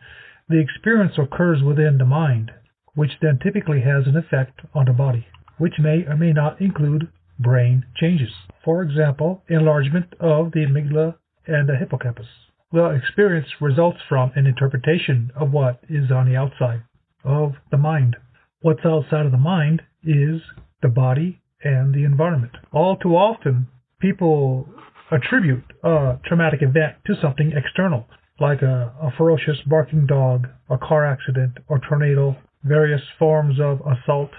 The 0.50 0.60
experience 0.60 1.14
occurs 1.18 1.64
within 1.64 1.98
the 1.98 2.06
mind, 2.06 2.52
which 2.96 3.12
then 3.22 3.40
typically 3.42 3.82
has 3.82 4.06
an 4.08 4.18
effect 4.18 4.60
on 4.74 4.86
the 4.86 4.94
body, 4.94 5.28
which 5.58 5.80
may 5.80 6.06
or 6.06 6.18
may 6.18 6.34
not 6.34 6.60
include 6.62 7.08
brain 7.40 7.86
changes. 7.96 8.32
For 8.64 8.84
example, 8.84 9.44
enlargement 9.48 10.14
of 10.20 10.52
the 10.52 10.66
amygdala 10.66 11.16
and 11.48 11.68
the 11.68 11.76
hippocampus. 11.76 12.28
The 12.72 12.86
experience 12.92 13.48
results 13.60 14.00
from 14.08 14.32
an 14.36 14.46
interpretation 14.46 15.32
of 15.36 15.52
what 15.52 15.82
is 15.90 16.12
on 16.12 16.30
the 16.30 16.38
outside 16.38 16.84
of 17.24 17.54
the 17.70 17.78
mind. 17.78 18.16
What's 18.62 18.86
outside 18.86 19.26
of 19.26 19.32
the 19.32 19.38
mind 19.38 19.82
is 20.04 20.42
the 20.82 20.90
body 20.90 21.42
and 21.64 21.94
the 21.94 22.04
environment. 22.04 22.54
All 22.72 22.96
too 22.96 23.16
often, 23.16 23.68
people 24.00 24.68
attribute 25.12 25.64
a 25.84 26.18
traumatic 26.26 26.62
event 26.62 26.96
to 27.06 27.14
something 27.22 27.52
external, 27.56 28.08
like 28.40 28.62
a, 28.62 28.94
a 29.02 29.12
ferocious 29.18 29.58
barking 29.66 30.06
dog, 30.08 30.48
a 30.70 30.78
car 30.78 31.06
accident, 31.06 31.58
or 31.68 31.80
tornado, 31.80 32.36
various 32.64 33.02
forms 33.20 33.60
of 33.60 33.82
assault, 33.82 34.32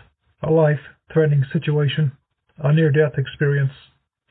a 0.43 0.51
life 0.51 0.81
threatening 1.13 1.45
situation, 1.53 2.13
a 2.59 2.73
near 2.73 2.91
death 2.91 3.19
experience, 3.19 3.73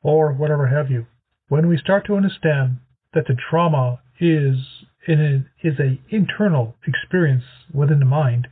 or 0.04 0.34
whatever 0.34 0.68
have 0.68 0.90
you. 0.90 1.06
When 1.48 1.68
we 1.68 1.78
start 1.78 2.06
to 2.08 2.16
understand 2.16 2.78
that 3.14 3.28
the 3.28 3.36
trauma 3.50 4.00
is 4.20 4.56
in 5.08 5.20
a, 5.64 5.68
is 5.68 5.80
a 5.80 6.00
internal 6.10 6.76
experience 6.88 7.44
within 7.74 8.00
the 8.00 8.06
mind, 8.06 8.48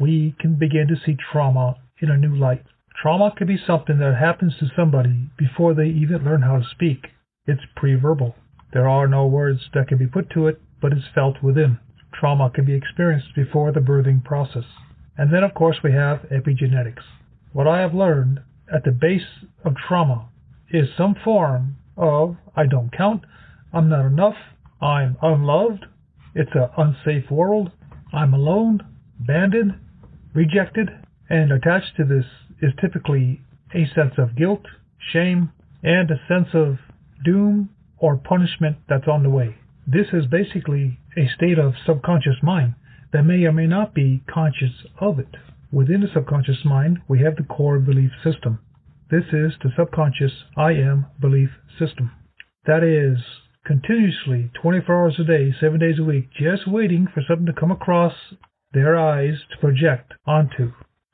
we 0.00 0.34
can 0.38 0.54
begin 0.58 0.86
to 0.88 0.96
see 1.04 1.16
trauma 1.32 1.76
in 2.00 2.10
a 2.10 2.16
new 2.16 2.34
light. 2.36 2.64
Trauma 3.00 3.32
could 3.36 3.46
be 3.46 3.58
something 3.66 3.98
that 3.98 4.16
happens 4.18 4.54
to 4.58 4.66
somebody 4.76 5.30
before 5.38 5.74
they 5.74 5.86
even 5.86 6.24
learn 6.24 6.42
how 6.42 6.58
to 6.58 6.64
speak. 6.70 7.08
It's 7.46 7.62
pre-verbal. 7.76 8.34
There 8.72 8.88
are 8.88 9.06
no 9.06 9.26
words 9.26 9.60
that 9.74 9.88
can 9.88 9.98
be 9.98 10.06
put 10.06 10.30
to 10.30 10.48
it, 10.48 10.60
but 10.80 10.92
it's 10.92 11.06
felt 11.14 11.42
within. 11.42 11.78
Trauma 12.12 12.50
can 12.50 12.64
be 12.64 12.74
experienced 12.74 13.34
before 13.34 13.72
the 13.72 13.80
birthing 13.80 14.24
process. 14.24 14.64
And 15.16 15.32
then, 15.32 15.44
of 15.44 15.54
course, 15.54 15.78
we 15.82 15.92
have 15.92 16.26
epigenetics. 16.30 17.04
What 17.52 17.66
I 17.66 17.80
have 17.80 17.94
learned 17.94 18.40
at 18.72 18.84
the 18.84 18.90
base 18.90 19.46
of 19.64 19.74
trauma 19.88 20.28
is 20.70 20.88
some 20.96 21.14
form 21.24 21.76
of 21.96 22.36
I 22.54 22.66
don't 22.66 22.92
count, 22.92 23.22
I'm 23.72 23.88
not 23.88 24.06
enough, 24.06 24.36
I'm 24.80 25.16
unloved, 25.22 25.86
it's 26.34 26.50
an 26.54 26.68
unsafe 26.76 27.30
world, 27.30 27.70
I'm 28.12 28.34
alone, 28.34 28.84
abandoned, 29.20 29.78
rejected, 30.34 30.90
and 31.30 31.52
attached 31.52 31.96
to 31.96 32.04
this 32.04 32.24
is 32.60 32.72
typically 32.80 33.40
a 33.74 33.86
sense 33.94 34.14
of 34.18 34.36
guilt, 34.36 34.62
shame, 35.12 35.50
and 35.82 36.10
a 36.10 36.20
sense 36.28 36.48
of 36.52 36.78
doom 37.24 37.70
or 37.98 38.16
punishment 38.16 38.76
that's 38.88 39.08
on 39.08 39.22
the 39.22 39.30
way. 39.30 39.56
This 39.86 40.06
is 40.12 40.26
basically 40.26 40.98
a 41.16 41.28
state 41.34 41.58
of 41.58 41.74
subconscious 41.86 42.42
mind 42.42 42.74
that 43.12 43.22
may 43.22 43.44
or 43.44 43.52
may 43.52 43.66
not 43.66 43.94
be 43.94 44.22
conscious 44.28 44.86
of 45.00 45.18
it. 45.18 45.36
Within 45.72 46.00
the 46.00 46.08
subconscious 46.12 46.64
mind, 46.64 46.98
we 47.08 47.20
have 47.20 47.36
the 47.36 47.44
core 47.44 47.78
belief 47.78 48.10
system. 48.22 48.58
This 49.10 49.24
is 49.32 49.52
the 49.62 49.70
subconscious 49.76 50.32
I 50.56 50.72
am 50.72 51.06
belief 51.20 51.50
system. 51.78 52.10
That 52.66 52.82
is 52.82 53.22
continuously 53.64 54.50
24 54.60 54.94
hours 54.94 55.20
a 55.20 55.24
day, 55.24 55.54
7 55.60 55.78
days 55.78 55.98
a 55.98 56.04
week, 56.04 56.30
just 56.32 56.66
waiting 56.66 57.06
for 57.12 57.22
something 57.26 57.46
to 57.46 57.52
come 57.52 57.70
across 57.70 58.14
their 58.72 58.98
eyes 58.98 59.34
to 59.50 59.58
project 59.58 60.12
onto 60.26 60.72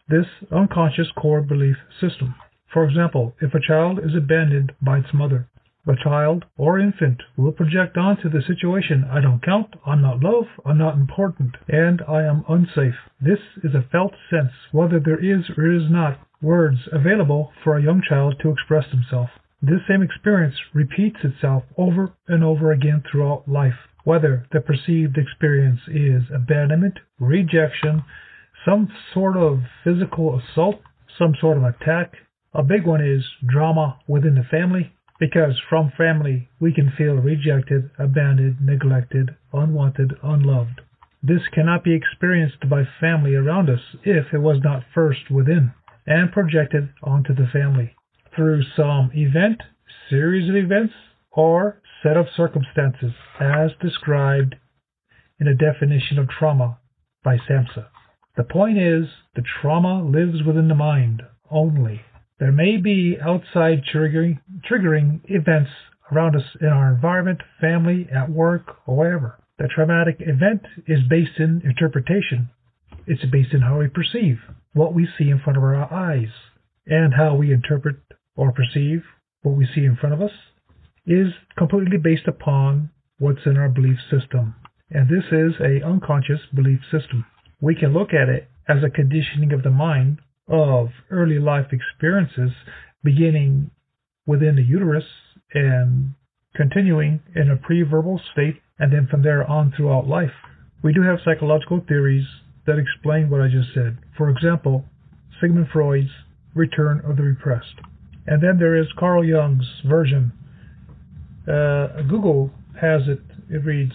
this 0.09 0.27
unconscious 0.51 1.09
core 1.17 1.43
belief 1.43 1.77
system. 2.01 2.35
For 2.73 2.85
example, 2.85 3.35
if 3.41 3.55
a 3.55 3.61
child 3.61 3.99
is 3.99 4.15
abandoned 4.17 4.73
by 4.81 4.99
its 4.99 5.13
mother, 5.13 5.49
the 5.85 5.97
child 6.03 6.45
or 6.57 6.79
infant 6.79 7.21
will 7.37 7.51
project 7.51 7.97
onto 7.97 8.29
the 8.31 8.43
situation 8.47 9.05
I 9.11 9.21
don't 9.21 9.43
count, 9.43 9.75
I'm 9.85 10.01
not 10.01 10.21
loved, 10.21 10.51
I'm 10.65 10.79
not 10.79 10.95
important, 10.95 11.57
and 11.69 12.01
I 12.09 12.23
am 12.23 12.45
unsafe. 12.49 12.95
This 13.21 13.41
is 13.65 13.75
a 13.75 13.83
felt 13.91 14.13
sense, 14.31 14.53
whether 14.71 15.01
there 15.01 15.19
is 15.19 15.51
or 15.57 15.73
is 15.73 15.91
not 15.91 16.21
words 16.41 16.79
available 16.93 17.53
for 17.65 17.77
a 17.77 17.83
young 17.83 18.01
child 18.09 18.37
to 18.43 18.51
express 18.51 18.91
himself. 18.91 19.31
This 19.61 19.81
same 19.89 20.03
experience 20.03 20.55
repeats 20.73 21.19
itself 21.25 21.65
over 21.77 22.13
and 22.29 22.45
over 22.45 22.73
again 22.73 23.03
throughout 23.11 23.49
life, 23.49 23.79
whether 24.05 24.47
the 24.53 24.61
perceived 24.61 25.19
experience 25.19 25.81
is 25.89 26.23
abandonment, 26.35 26.99
rejection, 27.19 28.05
some 28.65 28.89
sort 29.13 29.37
of 29.37 29.61
physical 29.83 30.39
assault, 30.39 30.81
some 31.19 31.35
sort 31.41 31.57
of 31.57 31.65
attack. 31.65 32.13
A 32.55 32.63
big 32.63 32.87
one 32.87 33.05
is 33.05 33.25
drama 33.47 33.99
within 34.07 34.35
the 34.35 34.45
family, 34.45 34.93
because 35.23 35.55
from 35.71 35.93
family 35.97 36.49
we 36.59 36.75
can 36.75 36.93
feel 36.99 37.15
rejected, 37.15 37.89
abandoned, 37.97 38.57
neglected, 38.61 39.31
unwanted, 39.53 40.13
unloved. 40.21 40.81
This 41.23 41.43
cannot 41.55 41.85
be 41.85 41.95
experienced 41.95 42.69
by 42.69 42.83
family 42.99 43.37
around 43.37 43.71
us 43.71 43.79
if 44.03 44.35
it 44.35 44.39
was 44.39 44.59
not 44.65 44.83
first 44.93 45.31
within 45.31 45.73
and 46.09 46.33
projected 46.33 46.89
onto 47.05 47.33
the 47.33 47.47
family 47.53 47.95
through 48.35 48.65
some 48.77 49.13
event, 49.15 49.63
series 50.11 50.51
of 50.51 50.57
events, 50.57 50.93
or 51.31 51.81
set 52.03 52.17
of 52.17 52.27
circumstances 52.37 53.13
as 53.39 53.71
described 53.81 54.57
in 55.39 55.47
a 55.47 55.55
definition 55.55 56.19
of 56.19 56.29
trauma 56.29 56.81
by 57.23 57.37
SAMHSA. 57.49 57.87
The 58.37 58.43
point 58.43 58.77
is, 58.77 59.05
the 59.37 59.45
trauma 59.61 60.03
lives 60.03 60.43
within 60.45 60.67
the 60.67 60.75
mind 60.75 61.23
only. 61.49 62.01
There 62.43 62.51
may 62.51 62.77
be 62.77 63.19
outside 63.23 63.85
triggering, 63.95 64.41
triggering 64.69 65.21
events 65.27 65.71
around 66.11 66.35
us 66.35 66.43
in 66.61 66.67
our 66.67 66.93
environment, 66.93 67.41
family, 67.61 68.09
at 68.13 68.31
work, 68.31 68.79
or 68.85 68.97
wherever. 68.97 69.39
The 69.59 69.69
traumatic 69.73 70.17
event 70.19 70.63
is 70.89 71.07
based 71.09 71.39
in 71.39 71.63
interpretation. 71.65 72.51
It's 73.07 73.25
based 73.27 73.55
in 73.55 73.61
how 73.61 73.79
we 73.79 73.87
perceive 73.87 74.41
what 74.73 74.93
we 74.93 75.07
see 75.17 75.31
in 75.31 75.39
front 75.39 75.57
of 75.57 75.63
our 75.63 75.77
eyes 75.95 76.33
and 76.85 77.15
how 77.15 77.37
we 77.37 77.53
interpret 77.53 77.99
or 78.35 78.51
perceive 78.51 79.05
what 79.43 79.55
we 79.55 79.69
see 79.73 79.85
in 79.85 79.95
front 79.95 80.15
of 80.15 80.21
us 80.21 80.37
is 81.07 81.29
completely 81.57 81.97
based 81.97 82.27
upon 82.27 82.91
what's 83.21 83.47
in 83.47 83.57
our 83.57 83.69
belief 83.69 83.99
system. 84.11 84.57
And 84.91 85.09
this 85.09 85.31
is 85.31 85.61
a 85.61 85.87
unconscious 85.87 86.41
belief 86.53 86.81
system. 86.91 87.25
We 87.61 87.77
can 87.77 87.93
look 87.93 88.13
at 88.13 88.29
it 88.29 88.49
as 88.69 88.83
a 88.83 88.91
conditioning 88.91 89.53
of 89.53 89.63
the 89.63 89.71
mind 89.71 90.19
of 90.53 90.91
early 91.11 91.39
life 91.39 91.73
experiences 91.73 92.51
beginning 93.03 93.71
within 94.27 94.55
the 94.55 94.63
uterus 94.63 95.05
and 95.55 96.15
continuing 96.55 97.21
in 97.35 97.51
a 97.51 97.57
pre-verbal 97.57 98.21
state 98.33 98.61
and 98.79 98.93
then 98.93 99.09
from 99.11 99.23
there 99.23 99.49
on 99.51 99.73
throughout 99.77 100.07
life. 100.07 100.31
We 100.83 100.93
do 100.93 101.03
have 101.03 101.19
psychological 101.25 101.83
theories 101.89 102.27
that 102.67 102.79
explain 102.79 103.31
what 103.31 103.41
I 103.41 103.49
just 103.49 103.73
said. 103.75 103.99
For 104.17 104.29
example, 104.29 104.85
Sigmund 105.41 105.69
Freud's 105.73 106.11
Return 106.55 107.01
of 107.05 107.17
the 107.17 107.23
Repressed. 107.23 107.81
And 108.27 108.43
then 108.43 108.59
there 108.59 108.77
is 108.77 108.87
Carl 108.99 109.25
Jung's 109.25 109.67
version. 109.87 110.33
Uh, 111.49 112.03
Google 112.09 112.51
has 112.81 113.03
it. 113.09 113.21
It 113.51 113.65
reads, 113.65 113.95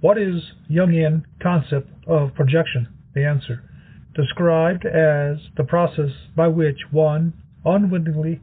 What 0.00 0.16
is 0.16 0.40
Jungian 0.70 1.24
concept 1.42 1.90
of 2.06 2.34
projection? 2.34 2.88
The 3.14 3.26
answer 3.26 3.64
described 4.14 4.84
as 4.84 5.38
the 5.56 5.64
process 5.66 6.10
by 6.36 6.48
which 6.48 6.78
one 6.90 7.32
unwittingly 7.64 8.40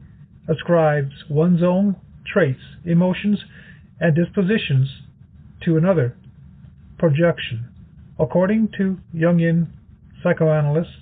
ascribes 0.48 1.12
one's 1.28 1.62
own 1.62 1.96
traits, 2.26 2.60
emotions, 2.84 3.38
and 4.00 4.14
dispositions 4.14 4.88
to 5.64 5.76
another. 5.76 6.16
Projection, 6.98 7.68
according 8.18 8.68
to 8.76 8.98
Jungian 9.14 9.68
psychoanalysts, 10.22 10.94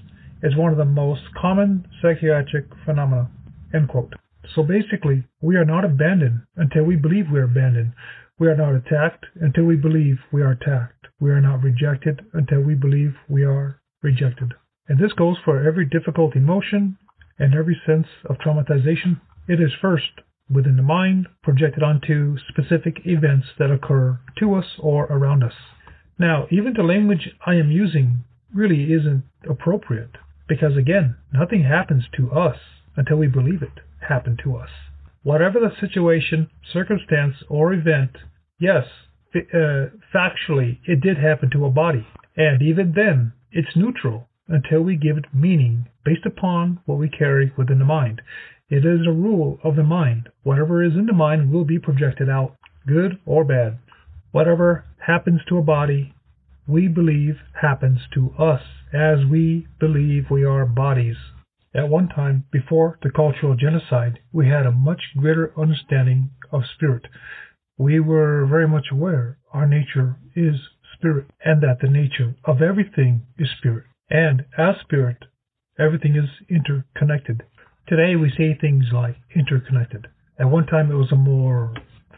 is 0.42 0.56
one 0.56 0.73
of 0.73 0.78
the 0.78 0.85
most 0.85 1.23
common 1.40 1.87
psychiatric 2.02 2.66
phenomena. 2.85 3.30
So 4.54 4.62
basically, 4.62 5.25
we 5.40 5.56
are 5.56 5.64
not 5.64 5.85
abandoned 5.85 6.42
until 6.56 6.85
we 6.85 6.96
believe 6.96 7.26
we 7.32 7.40
are 7.40 7.44
abandoned. 7.44 7.92
We 8.38 8.49
are 8.49 8.56
not 8.56 8.75
attacked 8.75 9.26
until 9.40 9.64
we 9.64 9.76
believe 9.76 10.18
we 10.32 10.42
are 10.42 10.52
attacked. 10.52 11.06
We 11.20 11.30
are 11.30 11.40
not 11.40 11.62
rejected 11.62 12.20
until 12.32 12.61
we 12.61 12.75
believe 12.75 13.14
we 13.28 13.44
are 13.44 13.80
rejected. 14.06 14.54
And 14.88 14.98
this 14.98 15.12
goes 15.12 15.36
for 15.44 15.66
every 15.66 15.84
difficult 15.84 16.34
emotion 16.34 16.96
and 17.38 17.54
every 17.54 17.78
sense 17.84 18.06
of 18.25 18.38
traumatization. 18.38 19.20
It 19.46 19.60
is 19.60 19.72
first 19.80 20.22
within 20.48 20.76
the 20.76 20.82
mind, 20.82 21.26
projected 21.42 21.82
onto 21.82 22.36
specific 22.48 23.00
events 23.04 23.46
that 23.58 23.70
occur 23.70 24.18
to 24.38 24.54
us 24.54 24.66
or 24.78 25.04
around 25.06 25.42
us. 25.42 25.54
Now, 26.18 26.46
even 26.50 26.72
the 26.72 26.82
language 26.82 27.30
I 27.44 27.54
am 27.54 27.70
using 27.70 28.25
really 28.54 28.92
isn't 28.92 29.25
appropriate 29.48 30.16
because, 30.48 30.76
again, 30.76 31.16
nothing 31.32 31.64
happens 31.64 32.04
to 32.16 32.30
us 32.30 32.56
until 32.96 33.16
we 33.16 33.26
believe 33.26 33.62
it 33.62 33.80
happened 34.08 34.40
to 34.44 34.56
us. 34.56 34.70
Whatever 35.22 35.58
the 35.58 35.72
situation, 35.80 36.48
circumstance, 36.72 37.34
or 37.48 37.72
event, 37.72 38.12
yes, 38.60 38.84
uh, 39.34 39.90
factually, 40.14 40.78
it 40.86 41.00
did 41.00 41.18
happen 41.18 41.50
to 41.50 41.66
a 41.66 41.70
body. 41.70 42.06
And 42.36 42.62
even 42.62 42.92
then, 42.94 43.32
it's 43.56 43.75
neutral 43.75 44.28
until 44.48 44.82
we 44.82 44.96
give 44.96 45.16
it 45.16 45.25
meaning 45.32 45.88
based 46.04 46.26
upon 46.26 46.78
what 46.84 46.98
we 46.98 47.08
carry 47.08 47.50
within 47.56 47.78
the 47.78 47.84
mind. 47.86 48.20
It 48.68 48.84
is 48.84 49.06
a 49.06 49.12
rule 49.12 49.58
of 49.64 49.76
the 49.76 49.82
mind. 49.82 50.28
Whatever 50.42 50.84
is 50.84 50.92
in 50.92 51.06
the 51.06 51.14
mind 51.14 51.50
will 51.50 51.64
be 51.64 51.78
projected 51.78 52.28
out, 52.28 52.54
good 52.86 53.18
or 53.25 53.44
bad. 53.44 53.78
Whatever 54.30 54.84
happens 55.06 55.40
to 55.48 55.56
a 55.56 55.62
body, 55.62 56.12
we 56.68 56.86
believe 56.86 57.36
happens 57.62 58.00
to 58.12 58.34
us 58.38 58.60
as 58.92 59.25
we 59.25 59.66
believe 59.80 60.30
we 60.30 60.44
are 60.44 60.66
bodies. 60.66 61.16
At 61.75 61.88
one 61.88 62.08
time, 62.08 62.44
before 62.52 62.98
the 63.02 63.10
cultural 63.10 63.56
genocide, 63.56 64.18
we 64.32 64.48
had 64.48 64.66
a 64.66 64.72
much 64.72 65.00
greater 65.16 65.52
understanding 65.58 66.30
of 66.52 66.62
spirit. 66.75 67.06
We 67.78 68.00
were 68.00 68.46
very 68.46 68.68
much 68.68 68.86
aware 68.92 69.38
our 69.52 69.66
nature 69.66 70.16
is 70.34 70.56
spirit 71.06 71.26
and 71.44 71.62
that 71.62 71.78
the 71.80 71.88
nature 71.88 72.34
of 72.44 72.60
everything 72.60 73.22
is 73.38 73.48
spirit. 73.58 73.84
And 74.10 74.44
as 74.58 74.75
spirit, 74.80 75.18
everything 75.78 76.16
is 76.16 76.28
interconnected. 76.48 77.44
Today 77.86 78.16
we 78.16 78.30
say 78.36 78.58
things 78.60 78.86
like 78.92 79.16
interconnected. 79.34 80.08
At 80.38 80.50
one 80.50 80.66
time 80.66 80.90
it 80.90 80.96
was 80.96 81.12
a 81.12 81.16
more 81.16 81.72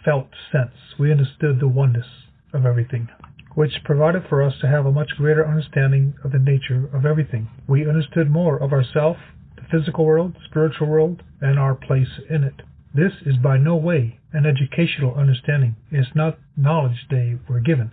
felt 0.05 0.29
sense. 0.51 0.73
We 0.99 1.13
understood 1.13 1.61
the 1.61 1.69
oneness 1.69 2.07
of 2.55 2.65
everything 2.65 3.09
which 3.55 3.85
provided 3.85 4.23
for 4.29 4.43
us 4.43 4.55
to 4.61 4.69
have 4.69 4.87
a 4.87 4.93
much 4.93 5.11
greater 5.17 5.47
understanding 5.47 6.15
of 6.25 6.33
the 6.33 6.39
nature 6.39 6.89
of 6.95 7.05
everything. 7.05 7.49
We 7.69 7.89
understood 7.89 8.31
more 8.31 8.57
of 8.57 8.73
ourself, 8.73 9.17
the 9.57 9.63
physical 9.71 10.07
world, 10.07 10.37
spiritual 10.49 10.87
world, 10.87 11.23
and 11.41 11.59
our 11.59 11.75
place 11.75 12.21
in 12.31 12.45
it. 12.45 12.63
This 12.95 13.13
is 13.27 13.37
by 13.37 13.59
no 13.59 13.77
way 13.77 14.19
an 14.33 14.47
educational 14.47 15.15
understanding. 15.15 15.77
It's 15.91 16.15
not 16.15 16.39
knowledge 16.57 17.07
they 17.11 17.37
were 17.49 17.61
given. 17.61 17.91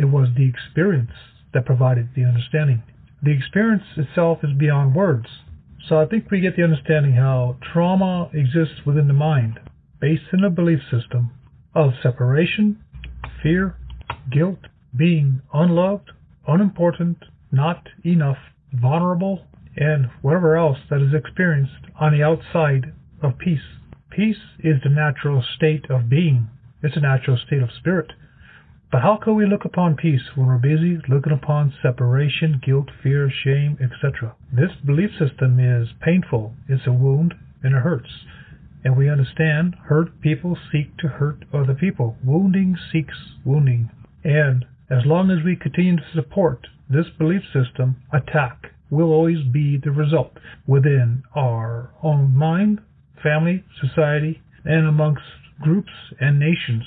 It 0.00 0.08
was 0.08 0.28
the 0.34 0.48
experience 0.48 1.12
that 1.52 1.66
provided 1.66 2.08
the 2.16 2.24
understanding. 2.24 2.82
The 3.22 3.32
experience 3.32 3.82
itself 3.98 4.38
is 4.42 4.56
beyond 4.56 4.94
words. 4.94 5.26
So 5.86 6.00
I 6.00 6.06
think 6.06 6.30
we 6.30 6.40
get 6.40 6.56
the 6.56 6.64
understanding 6.64 7.12
how 7.12 7.58
trauma 7.70 8.30
exists 8.32 8.86
within 8.86 9.08
the 9.08 9.12
mind, 9.12 9.60
based 10.00 10.32
in 10.32 10.42
a 10.42 10.48
belief 10.48 10.80
system 10.90 11.32
of 11.74 11.90
separation, 12.02 12.82
fear, 13.42 13.76
guilt, 14.32 14.60
being 14.96 15.42
unloved, 15.52 16.12
unimportant, 16.48 17.18
not 17.52 17.86
enough, 18.02 18.38
vulnerable, 18.72 19.44
and 19.76 20.06
whatever 20.22 20.56
else 20.56 20.78
that 20.88 21.02
is 21.02 21.12
experienced 21.12 21.92
on 22.00 22.12
the 22.12 22.22
outside 22.22 22.94
of 23.22 23.36
peace. 23.36 23.60
Peace 24.08 24.40
is 24.60 24.76
the 24.82 24.88
natural 24.88 25.44
state 25.56 25.90
of 25.90 26.08
being. 26.08 26.48
It's 26.82 26.96
a 26.96 27.00
natural 27.00 27.36
state 27.36 27.62
of 27.62 27.68
spirit. 27.78 28.12
But 28.92 29.02
how 29.02 29.18
can 29.22 29.36
we 29.36 29.46
look 29.46 29.64
upon 29.64 29.94
peace 29.94 30.34
when 30.34 30.48
we're 30.48 30.58
busy 30.58 30.98
looking 31.08 31.32
upon 31.32 31.72
separation, 31.80 32.60
guilt, 32.60 32.88
fear, 33.04 33.30
shame, 33.30 33.78
etc.? 33.80 34.34
This 34.52 34.72
belief 34.84 35.10
system 35.16 35.60
is 35.60 35.90
painful. 36.00 36.54
It's 36.68 36.88
a 36.88 36.92
wound 36.92 37.34
and 37.62 37.76
it 37.76 37.82
hurts. 37.82 38.10
And 38.82 38.96
we 38.96 39.08
understand 39.08 39.76
hurt 39.84 40.20
people 40.20 40.58
seek 40.72 40.96
to 40.98 41.06
hurt 41.06 41.44
other 41.54 41.74
people. 41.74 42.16
Wounding 42.24 42.76
seeks 42.90 43.14
wounding. 43.44 43.90
And 44.24 44.64
as 44.90 45.06
long 45.06 45.30
as 45.30 45.44
we 45.44 45.54
continue 45.54 45.96
to 45.96 46.12
support 46.12 46.66
this 46.88 47.06
belief 47.16 47.42
system, 47.52 47.94
attack 48.12 48.72
will 48.90 49.12
always 49.12 49.44
be 49.52 49.76
the 49.76 49.92
result 49.92 50.32
within 50.66 51.22
our 51.36 51.92
own 52.02 52.34
mind, 52.34 52.80
family, 53.22 53.62
society, 53.80 54.42
and 54.64 54.88
amongst 54.88 55.22
groups 55.62 55.92
and 56.18 56.40
nations. 56.40 56.82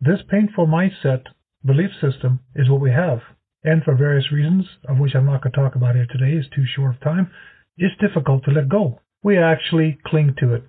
This 0.00 0.20
painful 0.30 0.68
mindset 0.68 1.24
belief 1.68 1.90
system 2.00 2.40
is 2.56 2.68
what 2.68 2.80
we 2.80 2.90
have. 2.90 3.20
And 3.62 3.84
for 3.84 3.94
various 3.94 4.32
reasons, 4.32 4.64
of 4.88 4.98
which 4.98 5.14
I'm 5.14 5.26
not 5.26 5.42
going 5.42 5.52
to 5.52 5.60
talk 5.60 5.76
about 5.76 5.94
here 5.94 6.06
today, 6.10 6.32
is 6.32 6.46
too 6.52 6.64
short 6.66 6.96
of 6.96 7.00
time, 7.00 7.30
it's 7.76 8.00
difficult 8.00 8.44
to 8.44 8.50
let 8.50 8.68
go. 8.68 9.00
We 9.22 9.38
actually 9.38 9.98
cling 10.04 10.34
to 10.40 10.54
it 10.54 10.64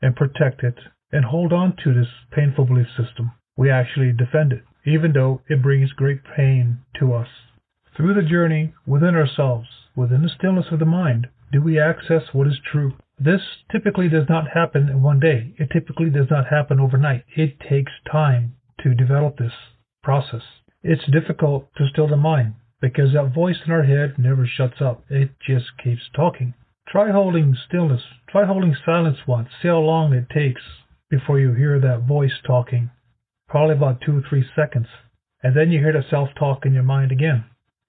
and 0.00 0.14
protect 0.14 0.62
it 0.62 0.78
and 1.10 1.24
hold 1.24 1.52
on 1.52 1.76
to 1.82 1.92
this 1.92 2.08
painful 2.30 2.66
belief 2.66 2.88
system. 2.96 3.32
We 3.56 3.70
actually 3.70 4.12
defend 4.12 4.52
it 4.52 4.62
even 4.84 5.12
though 5.12 5.40
it 5.48 5.62
brings 5.62 5.92
great 5.92 6.20
pain 6.36 6.78
to 6.98 7.14
us. 7.14 7.28
Through 7.96 8.14
the 8.14 8.28
journey 8.28 8.74
within 8.86 9.14
ourselves, 9.14 9.68
within 9.94 10.22
the 10.22 10.28
stillness 10.28 10.66
of 10.72 10.78
the 10.78 10.86
mind, 10.86 11.28
do 11.52 11.60
we 11.60 11.78
access 11.78 12.22
what 12.32 12.46
is 12.46 12.58
true. 12.70 12.94
This 13.18 13.42
typically 13.70 14.08
does 14.08 14.28
not 14.28 14.48
happen 14.54 14.88
in 14.88 15.02
one 15.02 15.20
day. 15.20 15.54
It 15.58 15.68
typically 15.72 16.10
does 16.10 16.28
not 16.30 16.46
happen 16.48 16.80
overnight. 16.80 17.24
It 17.36 17.60
takes 17.60 17.92
time 18.10 18.56
to 18.82 18.94
develop 18.94 19.36
this 19.36 19.52
process. 20.02 20.42
It's 20.82 21.10
difficult 21.10 21.68
to 21.76 21.88
still 21.88 22.08
the 22.08 22.16
mind 22.16 22.54
because 22.80 23.12
that 23.12 23.34
voice 23.34 23.58
in 23.64 23.72
our 23.72 23.84
head 23.84 24.14
never 24.18 24.46
shuts 24.46 24.80
up. 24.80 25.04
It 25.08 25.30
just 25.46 25.66
keeps 25.82 26.02
talking. 26.14 26.54
Try 26.88 27.10
holding 27.10 27.56
stillness. 27.68 28.02
Try 28.28 28.44
holding 28.44 28.76
silence 28.84 29.18
once. 29.26 29.48
See 29.60 29.68
how 29.68 29.78
long 29.78 30.12
it 30.12 30.28
takes 30.30 30.62
before 31.10 31.38
you 31.38 31.52
hear 31.54 31.78
that 31.78 32.06
voice 32.08 32.32
talking 32.46 32.90
probably 33.52 33.76
about 33.76 34.00
two 34.00 34.16
or 34.16 34.22
three 34.26 34.42
seconds, 34.56 34.86
and 35.42 35.54
then 35.54 35.70
you 35.70 35.78
hear 35.78 35.92
the 35.92 36.02
self-talk 36.08 36.64
in 36.64 36.72
your 36.72 36.82
mind 36.82 37.12
again. 37.12 37.44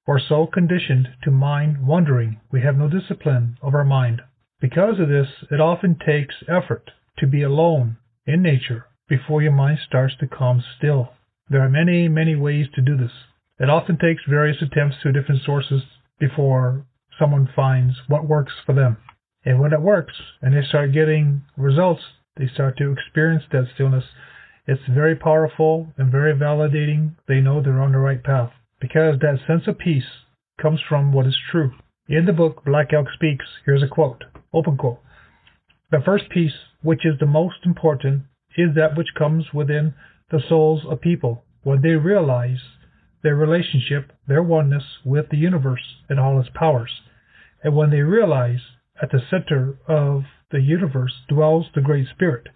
We're 0.06 0.20
so 0.20 0.46
conditioned 0.46 1.08
to 1.24 1.32
mind 1.32 1.88
wandering, 1.88 2.42
we 2.52 2.62
have 2.64 2.76
no 2.76 2.90
discipline 2.90 3.58
of 3.62 3.74
our 3.74 3.86
mind. 3.86 4.22
Because 4.60 5.00
of 5.00 5.08
this, 5.08 5.30
it 5.50 5.62
often 5.62 5.98
takes 6.06 6.36
effort 6.50 6.92
to 7.18 7.28
be 7.28 7.44
alone 7.44 7.96
in 8.28 8.42
nature 8.42 8.88
before 9.08 9.42
your 9.42 9.54
mind 9.54 9.80
starts 9.88 10.16
to 10.20 10.28
calm 10.28 10.62
still. 10.78 11.14
There 11.50 11.62
are 11.62 11.70
many, 11.70 12.08
many 12.08 12.36
ways 12.36 12.68
to 12.76 12.82
do 12.82 12.98
this. 12.98 13.12
It 13.60 13.70
often 13.70 13.98
takes 13.98 14.22
various 14.28 14.62
attempts 14.62 14.98
through 15.02 15.14
different 15.14 15.44
sources 15.44 15.84
before 16.20 16.86
someone 17.20 17.50
finds 17.56 17.96
what 18.08 18.28
works 18.28 18.54
for 18.66 18.74
them. 18.74 18.98
And 19.46 19.60
when 19.60 19.74
it 19.74 19.82
works 19.82 20.14
and 20.42 20.56
they 20.56 20.66
start 20.68 20.94
getting 20.94 21.44
results, 21.58 22.02
they 22.38 22.48
start 22.48 22.78
to 22.78 22.92
experience 22.92 23.44
that 23.52 23.68
stillness 23.76 24.06
it's 24.66 24.82
very 24.88 25.16
powerful 25.18 25.88
and 25.98 26.10
very 26.10 26.34
validating. 26.34 27.16
They 27.28 27.42
know 27.42 27.62
they're 27.62 27.82
on 27.82 27.92
the 27.92 27.98
right 27.98 28.24
path 28.24 28.52
because 28.80 29.20
that 29.20 29.40
sense 29.46 29.68
of 29.68 29.78
peace 29.78 30.06
comes 30.62 30.80
from 30.88 31.12
what 31.12 31.28
is 31.28 31.38
true. 31.52 31.74
In 32.08 32.26
the 32.26 32.32
book 32.32 32.64
Black 32.64 32.94
Elk 32.94 33.08
Speaks, 33.14 33.46
here's 33.66 33.84
a 33.84 33.88
quote, 33.90 34.24
open 34.54 34.78
quote. 34.78 35.00
The 35.92 36.02
first 36.06 36.30
peace, 36.30 36.54
which 36.82 37.06
is 37.06 37.20
the 37.20 37.26
most 37.26 37.58
important, 37.66 38.24
is 38.56 38.70
that 38.76 38.96
which 38.96 39.14
comes 39.18 39.46
within 39.54 39.96
the 40.34 40.42
souls 40.50 40.82
of 40.90 41.00
people 41.00 41.46
when 41.64 41.82
they 41.82 41.92
realize 41.92 42.58
their 43.22 43.36
relationship, 43.36 44.12
their 44.28 44.44
oneness 44.44 44.84
with 45.06 45.30
the 45.30 45.38
universe 45.38 46.04
and 46.10 46.20
all 46.20 46.40
its 46.40 46.50
powers. 46.54 46.92
And 47.64 47.76
when 47.76 47.92
they 47.92 48.02
realize 48.02 48.60
at 49.02 49.12
the 49.12 49.22
center 49.30 49.78
of 49.88 50.24
the 50.52 50.60
universe 50.60 51.14
dwells 51.30 51.68
the 51.74 51.82
Great 51.82 52.08
Spirit, 52.14 52.48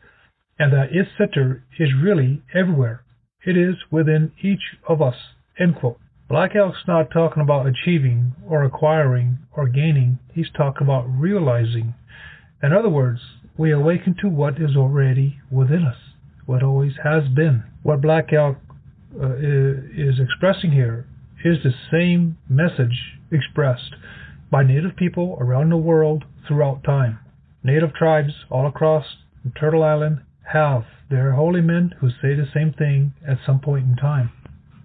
and 0.60 0.74
that 0.74 0.92
its 0.92 1.10
center 1.18 1.63
is 1.80 1.90
really 2.02 2.42
everywhere. 2.54 3.04
It 3.46 3.56
is 3.56 3.76
within 3.92 4.32
each 4.42 4.76
of 4.90 5.02
us. 5.02 5.16
End 5.60 5.76
quote. 5.76 6.00
Black 6.28 6.56
Elk's 6.56 6.88
not 6.88 7.12
talking 7.12 7.44
about 7.44 7.68
achieving 7.68 8.34
or 8.46 8.63
acquiring 8.63 9.38
or 9.56 9.70
gaining. 9.70 10.20
He's 10.34 10.50
talking 10.58 10.84
about 10.84 11.06
realizing. 11.08 11.94
In 12.62 12.74
other 12.74 12.90
words, 12.90 13.22
we 13.56 13.72
awaken 13.72 14.16
to 14.22 14.28
what 14.28 14.56
is 14.60 14.76
already 14.76 15.40
within 15.50 15.84
us, 15.84 15.98
what 16.48 16.64
always 16.64 16.94
has 17.04 17.28
been. 17.36 17.64
What 17.84 18.02
Black 18.02 18.34
Elk 18.34 18.58
uh, 19.22 19.36
is 19.36 20.20
expressing 20.20 20.72
here 20.72 21.06
is 21.46 21.58
the 21.64 21.74
same 21.92 22.38
message 22.50 23.20
expressed 23.32 23.94
by 24.50 24.64
Native 24.64 24.96
people 24.96 25.38
around 25.40 25.70
the 25.70 25.78
world 25.78 26.24
throughout 26.48 26.84
time. 26.84 27.20
Native 27.64 27.94
tribes 27.94 28.34
all 28.50 28.66
across 28.66 29.06
Turtle 29.60 29.84
Island 29.84 30.22
have. 30.54 30.86
their 31.10 31.34
holy 31.34 31.62
men 31.62 31.94
who 32.00 32.10
say 32.10 32.36
the 32.36 32.48
same 32.54 32.74
thing 32.74 33.14
at 33.26 33.38
some 33.46 33.60
point 33.60 33.86
in 33.86 33.96
time. 33.96 34.32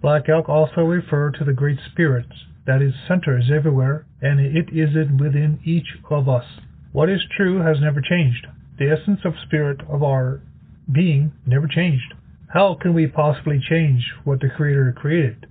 Black 0.01 0.27
elk 0.29 0.47
also 0.49 0.81
refer 0.81 1.31
to 1.31 1.43
the 1.43 1.53
Great 1.53 1.79
Spirit 1.91 2.27
that 2.65 2.81
is 2.81 2.93
centers 3.07 3.49
everywhere, 3.53 4.05
and 4.21 4.39
it 4.39 4.67
is 4.71 4.95
within 5.19 5.59
each 5.65 5.87
of 6.09 6.29
us. 6.29 6.45
What 6.91 7.09
is 7.09 7.21
true 7.35 7.59
has 7.59 7.77
never 7.81 8.01
changed. 8.01 8.47
The 8.79 8.89
essence 8.89 9.19
of 9.25 9.33
spirit 9.45 9.81
of 9.89 10.01
our 10.03 10.41
being 10.91 11.31
never 11.45 11.67
changed. 11.67 12.13
How 12.53 12.75
can 12.79 12.93
we 12.93 13.07
possibly 13.07 13.59
change 13.67 14.03
what 14.23 14.39
the 14.39 14.49
Creator 14.49 14.95
created? 14.97 15.47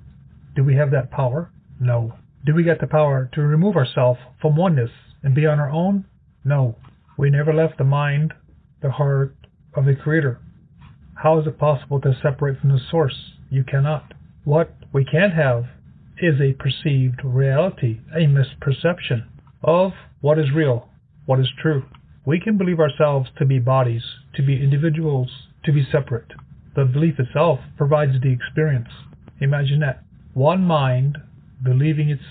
Do 0.54 0.62
we 0.64 0.76
have 0.76 0.90
that 0.92 1.10
power? 1.10 1.50
No. 1.80 2.14
Do 2.44 2.54
we 2.54 2.64
get 2.64 2.80
the 2.80 2.86
power 2.86 3.28
to 3.34 3.42
remove 3.42 3.76
ourselves 3.76 4.20
from 4.40 4.56
oneness 4.56 4.90
and 5.22 5.34
be 5.34 5.46
on 5.46 5.58
our 5.58 5.70
own? 5.70 6.04
No. 6.44 6.76
We 7.16 7.30
never 7.30 7.52
left 7.52 7.78
the 7.78 7.84
mind, 7.84 8.34
the 8.82 8.90
heart, 8.90 9.34
of 9.74 9.84
the 9.84 9.94
Creator. 9.94 10.38
How 11.14 11.40
is 11.40 11.46
it 11.46 11.58
possible 11.58 12.00
to 12.00 12.18
separate 12.22 12.60
from 12.60 12.70
the 12.70 12.80
source? 12.90 13.16
You 13.50 13.64
cannot. 13.64 14.12
What 14.44 14.74
we 14.92 15.04
can't 15.04 15.34
have 15.34 15.64
is 16.18 16.40
a 16.40 16.52
perceived 16.52 17.20
reality, 17.24 18.00
a 18.14 18.26
misperception 18.26 19.24
of 19.62 19.92
what 20.20 20.38
is 20.38 20.52
real, 20.54 20.88
what 21.26 21.40
is 21.40 21.48
true. 21.60 21.84
We 22.24 22.40
can 22.40 22.58
believe 22.58 22.80
ourselves 22.80 23.30
to 23.38 23.46
be 23.46 23.58
bodies, 23.58 24.04
to 24.34 24.42
be 24.42 24.62
individuals, 24.62 25.30
to 25.64 25.72
be 25.72 25.86
separate. 25.90 26.32
The 26.74 26.84
belief 26.84 27.18
itself 27.18 27.60
provides 27.76 28.20
the 28.22 28.32
experience. 28.32 28.88
Imagine 29.40 29.80
that. 29.80 30.02
One 30.34 30.64
mind 30.64 31.18
believing 31.62 32.08
it's 32.08 32.22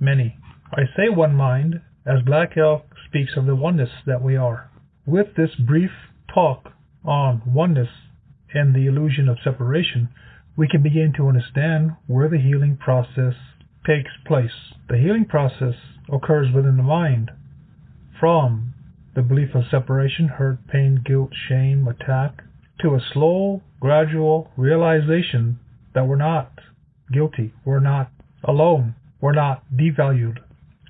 many. 0.00 0.36
I 0.72 0.82
say 0.96 1.08
one 1.08 1.34
mind 1.34 1.80
as 2.06 2.22
Black 2.24 2.56
Elk 2.56 2.84
speaks 3.06 3.32
of 3.36 3.46
the 3.46 3.54
oneness 3.54 3.90
that 4.06 4.22
we 4.22 4.36
are. 4.36 4.70
With 5.06 5.34
this 5.36 5.50
brief 5.66 5.90
talk 6.32 6.72
on 7.04 7.42
oneness 7.46 7.88
and 8.54 8.74
the 8.74 8.86
illusion 8.86 9.28
of 9.28 9.38
separation, 9.42 10.08
we 10.56 10.68
can 10.68 10.82
begin 10.82 11.12
to 11.16 11.28
understand 11.28 11.92
where 12.06 12.28
the 12.28 12.38
healing 12.38 12.76
process 12.76 13.34
takes 13.86 14.10
place. 14.26 14.74
The 14.88 14.98
healing 14.98 15.24
process 15.24 15.74
occurs 16.12 16.52
within 16.54 16.76
the 16.76 16.82
mind 16.82 17.30
from 18.18 18.67
the 19.18 19.22
belief 19.24 19.52
of 19.52 19.64
separation, 19.68 20.28
hurt, 20.28 20.64
pain, 20.68 21.02
guilt, 21.04 21.30
shame, 21.48 21.88
attack, 21.88 22.40
to 22.80 22.94
a 22.94 23.00
slow, 23.12 23.60
gradual 23.80 24.48
realization 24.56 25.58
that 25.92 26.06
we're 26.06 26.14
not 26.14 26.52
guilty, 27.12 27.52
we're 27.64 27.80
not 27.80 28.12
alone, 28.44 28.94
we're 29.20 29.32
not 29.32 29.64
devalued, 29.76 30.38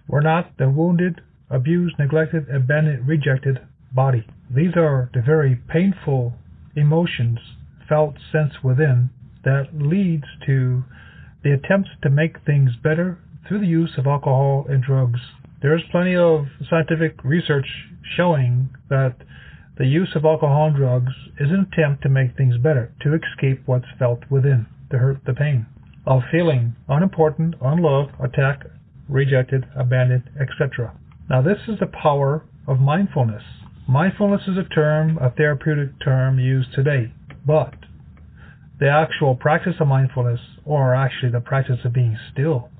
we're 0.06 0.20
not 0.20 0.52
the 0.58 0.68
wounded, 0.68 1.22
abused, 1.48 1.98
neglected, 1.98 2.46
abandoned, 2.50 3.08
rejected 3.08 3.60
body. 3.94 4.26
These 4.54 4.76
are 4.76 5.10
the 5.14 5.22
very 5.22 5.58
painful 5.66 6.34
emotions 6.76 7.38
felt 7.88 8.16
sense 8.30 8.62
within 8.62 9.08
that 9.44 9.68
leads 9.72 10.26
to 10.44 10.84
the 11.42 11.52
attempts 11.52 11.88
to 12.02 12.10
make 12.10 12.44
things 12.44 12.72
better 12.82 13.18
through 13.48 13.60
the 13.60 13.66
use 13.66 13.94
of 13.96 14.06
alcohol 14.06 14.66
and 14.68 14.82
drugs. 14.82 15.20
There 15.60 15.76
is 15.76 15.82
plenty 15.90 16.16
of 16.16 16.46
scientific 16.70 17.24
research 17.24 17.66
showing 18.16 18.70
that 18.88 19.16
the 19.76 19.86
use 19.86 20.12
of 20.14 20.24
alcohol 20.24 20.68
and 20.68 20.76
drugs 20.76 21.12
is 21.38 21.50
an 21.50 21.68
attempt 21.72 22.02
to 22.02 22.08
make 22.08 22.36
things 22.36 22.56
better, 22.58 22.92
to 23.02 23.14
escape 23.14 23.62
what's 23.66 23.86
felt 23.98 24.20
within, 24.30 24.66
the 24.90 24.98
hurt, 24.98 25.18
the 25.26 25.34
pain 25.34 25.66
of 26.08 26.22
feeling 26.32 26.74
unimportant, 26.88 27.54
unloved, 27.60 28.10
attacked, 28.18 28.64
rejected, 29.08 29.66
abandoned, 29.76 30.24
etc. 30.40 30.92
Now, 31.28 31.42
this 31.42 31.58
is 31.68 31.78
the 31.78 31.86
power 31.86 32.44
of 32.66 32.80
mindfulness. 32.80 33.42
Mindfulness 33.86 34.40
is 34.48 34.56
a 34.56 34.74
term, 34.74 35.18
a 35.18 35.30
therapeutic 35.30 36.00
term 36.02 36.38
used 36.38 36.72
today, 36.74 37.12
but 37.46 37.74
the 38.80 38.88
actual 38.88 39.34
practice 39.34 39.74
of 39.80 39.88
mindfulness, 39.88 40.40
or 40.64 40.94
actually 40.94 41.30
the 41.30 41.40
practice 41.40 41.78
of 41.84 41.92
being 41.92 42.16
still, 42.32 42.70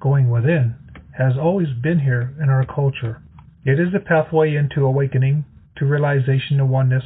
going 0.00 0.28
within, 0.28 0.74
has 1.18 1.32
always 1.40 1.68
been 1.82 2.00
here 2.00 2.34
in 2.42 2.48
our 2.48 2.64
culture. 2.66 3.22
It 3.64 3.80
is 3.80 3.92
the 3.92 4.00
pathway 4.00 4.54
into 4.54 4.84
awakening, 4.84 5.44
to 5.76 5.86
realization 5.86 6.60
of 6.60 6.68
oneness. 6.68 7.04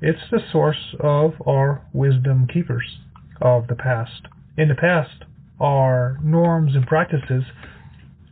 It's 0.00 0.30
the 0.30 0.40
source 0.52 0.94
of 1.00 1.34
our 1.46 1.86
wisdom 1.92 2.46
keepers 2.52 2.98
of 3.40 3.68
the 3.68 3.74
past. 3.74 4.26
In 4.56 4.68
the 4.68 4.74
past, 4.74 5.24
our 5.60 6.18
norms 6.22 6.74
and 6.74 6.86
practices 6.86 7.44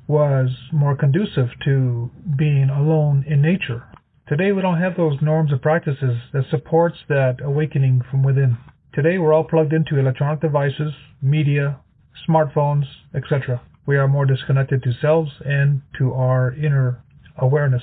was 0.08 0.50
more 0.72 0.96
conducive 0.96 1.48
to 1.64 2.10
being 2.36 2.68
alone 2.68 3.24
in 3.26 3.40
nature. 3.40 3.84
Today 4.28 4.52
we 4.52 4.62
don't 4.62 4.80
have 4.80 4.96
those 4.96 5.22
norms 5.22 5.52
and 5.52 5.62
practices 5.62 6.18
that 6.32 6.44
supports 6.50 6.96
that 7.08 7.36
awakening 7.42 8.02
from 8.10 8.22
within. 8.22 8.58
Today 8.92 9.18
we're 9.18 9.32
all 9.32 9.44
plugged 9.44 9.72
into 9.72 9.98
electronic 9.98 10.40
devices, 10.40 10.92
media, 11.22 11.78
smartphones, 12.28 12.84
etc. 13.14 13.62
We 13.86 13.96
are 13.96 14.08
more 14.08 14.26
disconnected 14.26 14.82
to 14.82 14.92
selves 15.00 15.30
and 15.44 15.82
to 15.98 16.12
our 16.12 16.52
inner 16.54 17.02
awareness. 17.36 17.82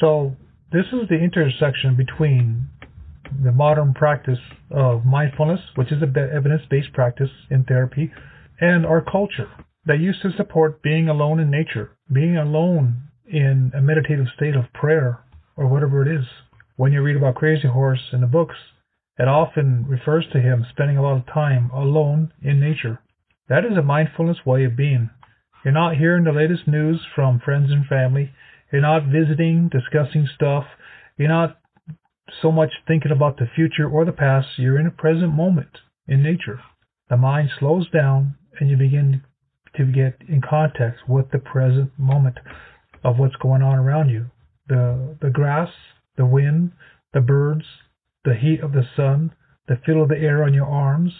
So 0.00 0.36
this 0.72 0.86
is 0.92 1.08
the 1.08 1.18
intersection 1.18 1.96
between 1.96 2.68
the 3.42 3.52
modern 3.52 3.94
practice 3.94 4.38
of 4.70 5.04
mindfulness, 5.04 5.60
which 5.74 5.92
is 5.92 6.02
an 6.02 6.14
evidence-based 6.16 6.92
practice 6.92 7.30
in 7.50 7.64
therapy, 7.64 8.12
and 8.60 8.86
our 8.86 9.00
culture 9.00 9.48
that 9.86 9.98
used 9.98 10.22
to 10.22 10.32
support 10.36 10.82
being 10.82 11.08
alone 11.08 11.40
in 11.40 11.50
nature, 11.50 11.90
being 12.12 12.36
alone 12.36 13.02
in 13.26 13.72
a 13.74 13.80
meditative 13.80 14.26
state 14.34 14.56
of 14.56 14.72
prayer 14.72 15.20
or 15.56 15.66
whatever 15.66 16.02
it 16.02 16.20
is. 16.20 16.26
When 16.76 16.92
you 16.92 17.02
read 17.02 17.16
about 17.16 17.36
Crazy 17.36 17.68
Horse 17.68 18.10
in 18.12 18.20
the 18.20 18.26
books, 18.26 18.56
it 19.18 19.28
often 19.28 19.86
refers 19.86 20.26
to 20.32 20.40
him 20.40 20.66
spending 20.70 20.96
a 20.96 21.02
lot 21.02 21.16
of 21.16 21.26
time 21.26 21.70
alone 21.70 22.32
in 22.42 22.58
nature. 22.58 23.00
That 23.48 23.64
is 23.64 23.76
a 23.76 23.82
mindfulness 23.82 24.38
way 24.46 24.64
of 24.64 24.76
being. 24.76 25.10
You're 25.64 25.74
not 25.74 25.96
hearing 25.96 26.24
the 26.24 26.32
latest 26.32 26.66
news 26.66 27.00
from 27.14 27.40
friends 27.40 27.70
and 27.70 27.86
family. 27.86 28.32
You're 28.72 28.82
not 28.82 29.06
visiting, 29.06 29.68
discussing 29.68 30.28
stuff. 30.34 30.64
You're 31.16 31.28
not 31.28 31.58
so 32.42 32.50
much 32.50 32.70
thinking 32.86 33.12
about 33.12 33.36
the 33.36 33.48
future 33.54 33.88
or 33.88 34.04
the 34.04 34.12
past. 34.12 34.48
You're 34.56 34.78
in 34.78 34.86
a 34.86 34.90
present 34.90 35.32
moment 35.32 35.78
in 36.08 36.22
nature. 36.22 36.60
The 37.08 37.16
mind 37.16 37.50
slows 37.58 37.88
down 37.90 38.36
and 38.58 38.70
you 38.70 38.76
begin 38.76 39.22
to 39.76 39.84
get 39.84 40.18
in 40.28 40.40
contact 40.40 41.08
with 41.08 41.30
the 41.30 41.38
present 41.38 41.90
moment 41.98 42.38
of 43.02 43.18
what's 43.18 43.36
going 43.36 43.62
on 43.62 43.78
around 43.78 44.08
you. 44.08 44.26
The 44.68 45.16
the 45.20 45.30
grass, 45.30 45.68
the 46.16 46.24
wind, 46.24 46.72
the 47.12 47.20
birds, 47.20 47.64
the 48.24 48.34
heat 48.34 48.60
of 48.60 48.72
the 48.72 48.84
sun, 48.96 49.32
the 49.68 49.76
feel 49.84 50.02
of 50.02 50.08
the 50.08 50.18
air 50.18 50.42
on 50.44 50.54
your 50.54 50.66
arms, 50.66 51.12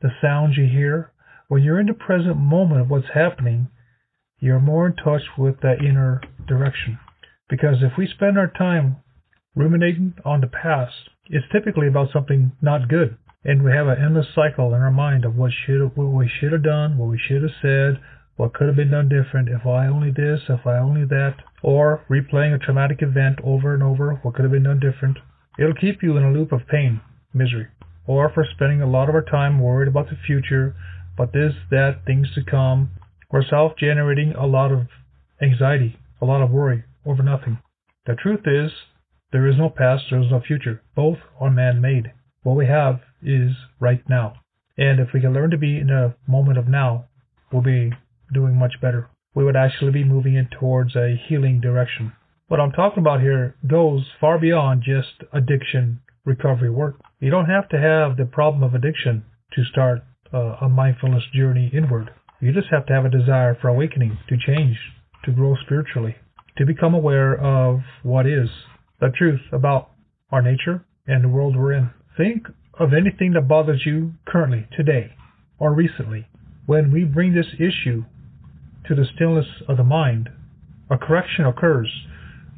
the 0.00 0.10
sounds 0.20 0.56
you 0.56 0.66
hear. 0.66 1.11
When 1.52 1.62
you're 1.62 1.80
in 1.80 1.86
the 1.86 1.92
present 1.92 2.38
moment 2.38 2.80
of 2.80 2.88
what's 2.88 3.12
happening, 3.12 3.68
you're 4.40 4.58
more 4.58 4.86
in 4.86 4.96
touch 4.96 5.20
with 5.36 5.60
that 5.60 5.84
inner 5.84 6.22
direction. 6.48 6.98
Because 7.50 7.82
if 7.82 7.92
we 7.98 8.06
spend 8.06 8.38
our 8.38 8.46
time 8.46 8.96
ruminating 9.54 10.14
on 10.24 10.40
the 10.40 10.46
past, 10.46 11.10
it's 11.26 11.44
typically 11.52 11.88
about 11.88 12.08
something 12.10 12.52
not 12.62 12.88
good. 12.88 13.18
And 13.44 13.62
we 13.62 13.70
have 13.70 13.86
an 13.86 14.02
endless 14.02 14.28
cycle 14.34 14.72
in 14.72 14.80
our 14.80 14.90
mind 14.90 15.26
of 15.26 15.36
what 15.36 15.50
should 15.52 15.94
what 15.94 16.06
we 16.06 16.26
should 16.26 16.52
have 16.52 16.62
done, 16.62 16.96
what 16.96 17.10
we 17.10 17.18
should 17.18 17.42
have 17.42 17.60
said, 17.60 18.00
what 18.36 18.54
could 18.54 18.68
have 18.68 18.76
been 18.76 18.90
done 18.90 19.10
different, 19.10 19.50
if 19.50 19.66
I 19.66 19.88
only 19.88 20.10
this, 20.10 20.40
if 20.48 20.66
I 20.66 20.78
only 20.78 21.04
that, 21.04 21.34
or 21.62 22.02
replaying 22.08 22.54
a 22.54 22.64
traumatic 22.64 23.02
event 23.02 23.40
over 23.44 23.74
and 23.74 23.82
over, 23.82 24.18
what 24.22 24.36
could 24.36 24.44
have 24.44 24.52
been 24.52 24.62
done 24.62 24.80
different. 24.80 25.18
It'll 25.58 25.74
keep 25.74 26.02
you 26.02 26.16
in 26.16 26.24
a 26.24 26.32
loop 26.32 26.50
of 26.50 26.66
pain, 26.66 27.02
misery, 27.34 27.68
or 28.06 28.32
for 28.32 28.46
spending 28.54 28.80
a 28.80 28.90
lot 28.90 29.10
of 29.10 29.14
our 29.14 29.20
time 29.22 29.60
worried 29.60 29.88
about 29.88 30.08
the 30.08 30.16
future, 30.26 30.74
about 31.14 31.32
this, 31.32 31.54
that, 31.70 32.04
things 32.06 32.28
to 32.34 32.44
come. 32.44 32.90
We're 33.30 33.44
self-generating 33.48 34.34
a 34.34 34.46
lot 34.46 34.72
of 34.72 34.88
anxiety, 35.40 35.98
a 36.20 36.24
lot 36.24 36.42
of 36.42 36.50
worry 36.50 36.84
over 37.06 37.22
nothing. 37.22 37.58
The 38.06 38.14
truth 38.14 38.46
is, 38.46 38.70
there 39.32 39.46
is 39.46 39.56
no 39.56 39.70
past, 39.70 40.04
there 40.10 40.20
is 40.20 40.30
no 40.30 40.40
future. 40.40 40.82
Both 40.94 41.18
are 41.40 41.50
man-made. 41.50 42.12
What 42.42 42.56
we 42.56 42.66
have 42.66 43.00
is 43.22 43.52
right 43.80 44.02
now. 44.08 44.34
And 44.76 45.00
if 45.00 45.08
we 45.14 45.20
can 45.20 45.32
learn 45.32 45.50
to 45.50 45.58
be 45.58 45.78
in 45.78 45.90
a 45.90 46.16
moment 46.26 46.58
of 46.58 46.68
now, 46.68 47.06
we'll 47.52 47.62
be 47.62 47.92
doing 48.32 48.56
much 48.56 48.80
better. 48.80 49.08
We 49.34 49.44
would 49.44 49.56
actually 49.56 49.92
be 49.92 50.04
moving 50.04 50.34
in 50.34 50.48
towards 50.48 50.96
a 50.96 51.16
healing 51.28 51.60
direction. 51.60 52.12
What 52.48 52.60
I'm 52.60 52.72
talking 52.72 53.00
about 53.00 53.20
here 53.20 53.56
goes 53.66 54.04
far 54.20 54.38
beyond 54.38 54.82
just 54.84 55.24
addiction 55.32 56.00
recovery 56.24 56.70
work. 56.70 56.96
You 57.20 57.30
don't 57.30 57.46
have 57.46 57.68
to 57.70 57.78
have 57.78 58.16
the 58.16 58.26
problem 58.26 58.62
of 58.62 58.74
addiction 58.74 59.24
to 59.54 59.64
start 59.64 60.02
uh, 60.32 60.56
a 60.60 60.68
mindfulness 60.68 61.24
journey 61.34 61.70
inward. 61.72 62.10
You 62.40 62.52
just 62.52 62.68
have 62.70 62.86
to 62.86 62.92
have 62.92 63.04
a 63.04 63.10
desire 63.10 63.56
for 63.60 63.68
awakening, 63.68 64.18
to 64.28 64.36
change, 64.36 64.76
to 65.24 65.32
grow 65.32 65.54
spiritually, 65.64 66.16
to 66.58 66.66
become 66.66 66.94
aware 66.94 67.38
of 67.38 67.80
what 68.02 68.26
is 68.26 68.48
the 69.00 69.10
truth 69.16 69.40
about 69.52 69.90
our 70.30 70.42
nature 70.42 70.84
and 71.06 71.24
the 71.24 71.28
world 71.28 71.56
we're 71.56 71.72
in. 71.72 71.90
Think 72.16 72.46
of 72.78 72.92
anything 72.92 73.32
that 73.34 73.48
bothers 73.48 73.82
you 73.84 74.12
currently, 74.26 74.66
today, 74.76 75.12
or 75.58 75.74
recently. 75.74 76.26
When 76.66 76.92
we 76.92 77.04
bring 77.04 77.34
this 77.34 77.54
issue 77.58 78.04
to 78.88 78.94
the 78.94 79.06
stillness 79.14 79.46
of 79.68 79.76
the 79.76 79.84
mind, 79.84 80.28
a 80.90 80.98
correction 80.98 81.46
occurs. 81.46 81.90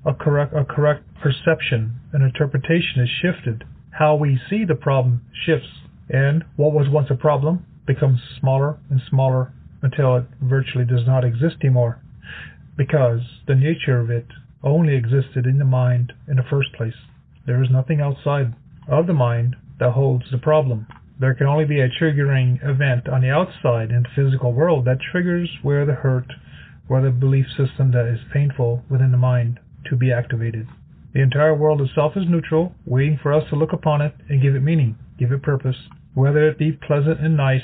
A 0.06 0.12
correct, 0.12 0.54
a 0.54 0.64
correct 0.64 1.04
perception 1.22 1.96
and 2.12 2.22
interpretation 2.22 3.02
is 3.02 3.08
shifted. 3.22 3.64
How 3.90 4.14
we 4.14 4.38
see 4.50 4.64
the 4.64 4.74
problem 4.74 5.22
shifts, 5.46 5.68
and 6.08 6.44
what 6.56 6.72
was 6.72 6.88
once 6.88 7.08
a 7.10 7.14
problem 7.14 7.64
becomes 7.86 8.20
smaller 8.40 8.78
and 8.90 9.00
smaller 9.08 9.52
until 9.82 10.16
it 10.16 10.24
virtually 10.40 10.84
does 10.84 11.06
not 11.06 11.24
exist 11.24 11.56
anymore, 11.62 12.00
because 12.76 13.20
the 13.46 13.54
nature 13.54 14.00
of 14.00 14.10
it 14.10 14.26
only 14.62 14.94
existed 14.96 15.46
in 15.46 15.58
the 15.58 15.64
mind 15.64 16.12
in 16.26 16.36
the 16.36 16.42
first 16.48 16.72
place. 16.74 16.94
There 17.46 17.62
is 17.62 17.70
nothing 17.70 18.00
outside 18.00 18.54
of 18.88 19.06
the 19.06 19.12
mind 19.12 19.56
that 19.78 19.92
holds 19.92 20.24
the 20.30 20.38
problem. 20.38 20.86
There 21.20 21.34
can 21.34 21.46
only 21.46 21.66
be 21.66 21.80
a 21.80 21.88
triggering 21.88 22.58
event 22.66 23.08
on 23.08 23.20
the 23.20 23.30
outside 23.30 23.90
in 23.90 24.02
the 24.02 24.08
physical 24.16 24.52
world 24.52 24.86
that 24.86 24.98
triggers 25.12 25.50
where 25.62 25.84
the 25.84 25.92
hurt, 25.92 26.32
where 26.88 27.02
the 27.02 27.10
belief 27.10 27.46
system 27.56 27.92
that 27.92 28.06
is 28.06 28.20
painful 28.32 28.82
within 28.90 29.12
the 29.12 29.18
mind 29.18 29.60
to 29.90 29.96
be 29.96 30.10
activated. 30.10 30.66
The 31.12 31.22
entire 31.22 31.54
world 31.54 31.80
itself 31.80 32.14
is 32.16 32.24
neutral, 32.28 32.74
waiting 32.86 33.18
for 33.22 33.32
us 33.32 33.44
to 33.50 33.56
look 33.56 33.72
upon 33.72 34.00
it 34.00 34.14
and 34.28 34.42
give 34.42 34.56
it 34.56 34.62
meaning, 34.62 34.96
give 35.18 35.33
it 35.33 35.42
purpose, 35.42 35.77
whether 36.14 36.48
it 36.48 36.59
be 36.59 36.72
pleasant 36.72 37.20
and 37.20 37.37
nice 37.37 37.62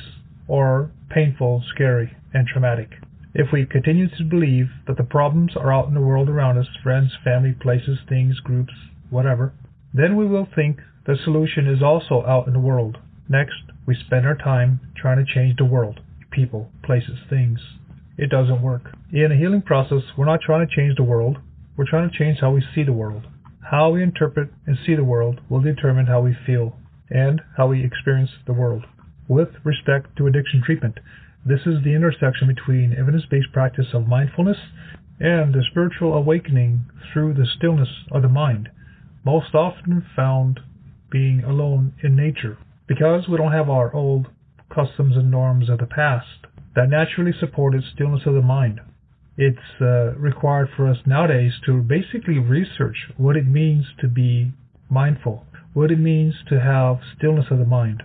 or 0.49 0.91
painful, 1.11 1.63
scary, 1.75 2.17
and 2.35 2.47
traumatic. 2.47 2.91
If 3.35 3.53
we 3.53 3.65
continue 3.65 4.09
to 4.09 4.25
believe 4.25 4.67
that 4.87 4.97
the 4.97 5.05
problems 5.05 5.57
are 5.57 5.73
out 5.73 5.87
in 5.87 5.95
the 5.95 6.01
world 6.01 6.29
around 6.29 6.59
us, 6.59 6.67
friends, 6.83 7.13
family, 7.23 7.53
places, 7.53 7.99
things, 8.09 8.41
groups, 8.41 8.73
whatever, 9.09 9.53
then 9.95 10.17
we 10.17 10.27
will 10.27 10.49
think 10.55 10.79
the 11.07 11.17
solution 11.25 11.67
is 11.69 11.83
also 11.83 12.25
out 12.27 12.47
in 12.49 12.53
the 12.53 12.59
world. 12.59 12.99
Next, 13.29 13.63
we 13.87 13.95
spend 13.95 14.27
our 14.27 14.37
time 14.37 14.81
trying 14.97 15.25
to 15.25 15.33
change 15.33 15.57
the 15.57 15.65
world, 15.65 16.01
people, 16.31 16.71
places, 16.83 17.19
things. 17.29 17.61
it 18.21 18.29
doesn't 18.29 18.61
work. 18.63 18.83
In 19.13 19.33
a 19.33 19.37
healing 19.37 19.63
process, 19.63 20.03
we're 20.17 20.27
not 20.27 20.41
trying 20.43 20.67
to 20.67 20.75
change 20.75 20.97
the 20.97 21.03
world, 21.03 21.39
we're 21.77 21.89
trying 21.89 22.11
to 22.11 22.19
change 22.19 22.39
how 22.41 22.51
we 22.51 22.63
see 22.75 22.83
the 22.83 22.93
world. 22.93 23.27
How 23.71 23.91
we 23.91 24.03
interpret 24.03 24.51
and 24.67 24.77
see 24.85 24.95
the 24.95 25.05
world 25.05 25.41
will 25.49 25.63
determine 25.63 26.07
how 26.07 26.21
we 26.21 26.37
feel 26.45 26.77
and 27.11 27.41
how 27.57 27.67
we 27.67 27.85
experience 27.85 28.31
the 28.47 28.53
world. 28.53 28.85
With 29.29 29.51
respect 29.65 30.17
to 30.17 30.27
addiction 30.27 30.63
treatment, 30.65 30.99
this 31.45 31.61
is 31.67 31.83
the 31.83 31.95
intersection 31.95 32.49
between 32.49 32.95
evidence 32.99 33.25
based 33.31 33.53
practice 33.53 33.87
of 33.95 34.07
mindfulness 34.07 34.59
and 35.21 35.55
the 35.55 35.63
spiritual 35.71 36.15
awakening 36.15 36.87
through 37.13 37.35
the 37.35 37.47
stillness 37.57 37.89
of 38.11 38.23
the 38.23 38.29
mind, 38.29 38.69
most 39.25 39.55
often 39.55 40.05
found 40.17 40.61
being 41.11 41.43
alone 41.45 41.93
in 42.03 42.17
nature. 42.17 42.57
Because 42.87 43.29
we 43.29 43.37
don't 43.37 43.53
have 43.53 43.69
our 43.69 43.95
old 43.95 44.27
customs 44.75 45.17
and 45.17 45.31
norms 45.31 45.69
of 45.69 45.79
the 45.79 45.87
past 45.87 46.47
that 46.75 46.89
naturally 46.89 47.33
supported 47.39 47.83
stillness 47.95 48.23
of 48.27 48.35
the 48.35 48.43
mind, 48.43 48.81
it's 49.37 49.81
uh, 49.81 50.13
required 50.17 50.69
for 50.77 50.89
us 50.89 50.99
nowadays 51.07 51.53
to 51.67 51.83
basically 51.83 52.39
research 52.39 52.97
what 53.17 53.37
it 53.37 53.47
means 53.47 53.87
to 54.01 54.09
be 54.09 54.53
mindful, 54.91 55.47
what 55.73 55.91
it 55.91 55.99
means 55.99 56.35
to 56.49 56.61
have 56.61 56.99
stillness 57.17 57.47
of 57.51 57.59
the 57.59 57.65
mind. 57.65 58.03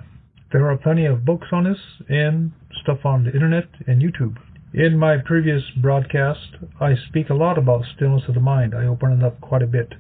There 0.52 0.70
are 0.70 0.78
plenty 0.78 1.06
of 1.06 1.26
books 1.26 1.48
on 1.52 1.64
this 1.64 1.80
and 2.08 2.52
stuff 2.82 3.00
on 3.06 3.24
the 3.24 3.34
internet 3.34 3.66
and 3.88 4.02
YouTube. 4.02 4.38
In 4.74 4.98
my 4.98 5.18
previous 5.18 5.64
broadcast, 5.82 6.58
I 6.80 6.96
speak 7.08 7.30
a 7.30 7.34
lot 7.34 7.58
about 7.58 7.86
stillness 7.96 8.28
of 8.28 8.36
the 8.36 8.42
mind. 8.42 8.74
I 8.76 8.86
open 8.86 9.12
it 9.14 9.24
up 9.24 9.40
quite 9.42 9.62
a 9.62 9.68
bit. 9.68 9.94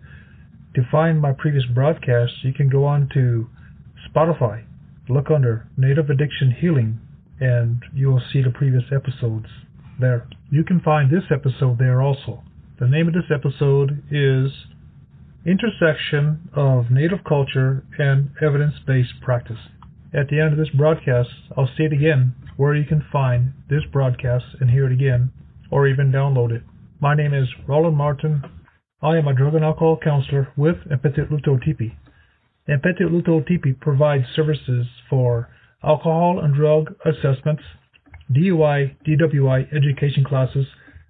To 0.75 0.81
find 0.91 1.21
my 1.21 1.31
previous 1.31 1.65
broadcasts, 1.73 2.37
you 2.43 2.53
can 2.53 2.69
go 2.69 2.85
on 2.85 3.09
to 3.13 3.47
Spotify, 4.09 4.65
look 5.07 5.31
under 5.31 5.67
Native 5.77 6.09
Addiction 6.09 6.51
Healing, 6.51 6.99
and 7.39 7.83
you 7.93 8.07
will 8.07 8.21
see 8.31 8.41
the 8.41 8.49
previous 8.49 8.83
episodes 8.91 9.47
there. 9.99 10.27
You 10.51 10.63
can 10.63 10.81
find 10.81 11.09
this 11.09 11.23
episode 11.31 11.79
there 11.79 12.01
also. 12.01 12.43
The 12.79 12.87
name 12.87 13.07
of 13.07 13.13
this 13.13 13.31
episode 13.33 14.03
is 14.11 14.51
Intersection 15.45 16.49
of 16.55 16.89
Native 16.89 17.23
Culture 17.23 17.83
and 17.99 18.31
Evidence 18.41 18.73
Based 18.87 19.13
Practice. 19.21 19.59
At 20.11 20.27
the 20.27 20.39
end 20.39 20.53
of 20.53 20.57
this 20.57 20.73
broadcast, 20.75 21.29
I'll 21.55 21.69
it 21.83 21.93
again 21.93 22.33
where 22.57 22.73
you 22.73 22.83
can 22.83 23.05
find 23.11 23.53
this 23.69 23.83
broadcast 23.93 24.45
and 24.59 24.71
hear 24.71 24.87
it 24.87 24.91
again, 24.91 25.31
or 25.69 25.87
even 25.87 26.11
download 26.11 26.51
it. 26.51 26.63
My 26.99 27.13
name 27.13 27.31
is 27.31 27.47
Roland 27.67 27.95
Martin. 27.95 28.43
I 29.03 29.17
am 29.17 29.27
a 29.27 29.35
drug 29.35 29.53
and 29.53 29.63
alcohol 29.63 29.99
counselor 30.03 30.51
with 30.57 30.77
Empete 30.89 31.29
Luto 31.29 31.63
Tipi. 31.63 31.95
Luto 33.01 33.47
Tipi 33.47 33.79
provides 33.79 34.25
services 34.35 34.87
for 35.07 35.49
alcohol 35.83 36.39
and 36.39 36.55
drug 36.55 36.95
assessments, 37.05 37.61
DUI, 38.31 38.95
DWI 39.07 39.71
education 39.71 40.23
classes, 40.23 40.65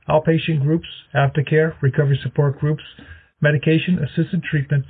outpatient 0.10 0.62
groups, 0.62 0.88
aftercare, 1.16 1.82
recovery 1.82 2.20
support 2.22 2.60
groups, 2.60 2.84
medication 3.42 4.00
assisted 4.00 4.44
treatment, 4.44 4.86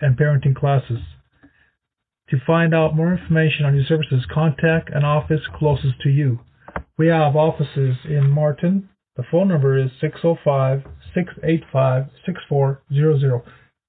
and 0.00 0.16
parenting 0.16 0.54
classes. 0.54 1.00
To 2.30 2.38
find 2.46 2.74
out 2.74 2.94
more 2.94 3.12
information 3.12 3.64
on 3.64 3.76
these 3.76 3.88
services, 3.88 4.26
contact 4.32 4.90
an 4.90 5.04
office 5.04 5.40
closest 5.54 6.00
to 6.02 6.10
you. 6.10 6.40
We 6.96 7.08
have 7.08 7.36
offices 7.36 7.96
in 8.04 8.30
Martin. 8.30 8.90
The 9.16 9.24
phone 9.30 9.48
number 9.48 9.76
is 9.76 9.90
605 10.00 10.82
685 11.14 12.04
6400. 12.26 13.42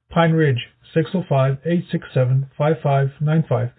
Pine 0.09 0.31
Ridge 0.31 0.67
605 0.93 1.57
867 1.65 2.49
5595. 2.57 3.71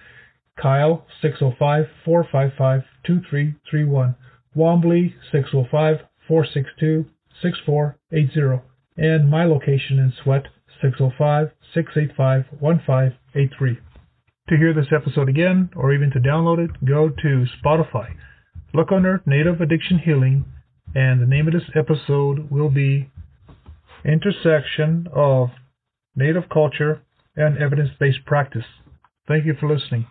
Kyle 0.61 1.07
605 1.23 1.87
455 2.05 2.83
2331. 3.05 4.14
Wanblee 4.57 5.14
605 5.33 6.07
462 6.29 7.07
6480. 7.40 8.69
And 8.96 9.31
my 9.31 9.44
location 9.44 9.98
in 9.98 10.12
Sweat 10.22 10.46
605 10.83 11.53
685 11.74 12.44
1583. 12.61 13.79
To 14.48 14.57
hear 14.57 14.74
this 14.74 14.92
episode 14.94 15.29
again, 15.29 15.70
or 15.76 15.92
even 15.92 16.11
to 16.11 16.18
download 16.18 16.59
it, 16.59 16.85
go 16.85 17.09
to 17.09 17.46
Spotify. 17.62 18.14
Look 18.74 18.90
under 18.90 19.22
Native 19.26 19.61
Addiction 19.61 19.98
Healing, 19.98 20.44
and 20.94 21.20
the 21.20 21.26
name 21.26 21.46
of 21.46 21.55
this 21.55 21.70
episode 21.76 22.50
will 22.50 22.70
be 22.70 23.11
Intersection 24.05 25.09
of 25.14 25.50
Native 26.16 26.48
Culture 26.48 27.03
and 27.37 27.59
Evidence 27.59 27.90
Based 27.98 28.24
Practice. 28.24 28.64
Thank 29.29 29.46
you 29.46 29.55
for 29.59 29.72
listening. 29.72 30.07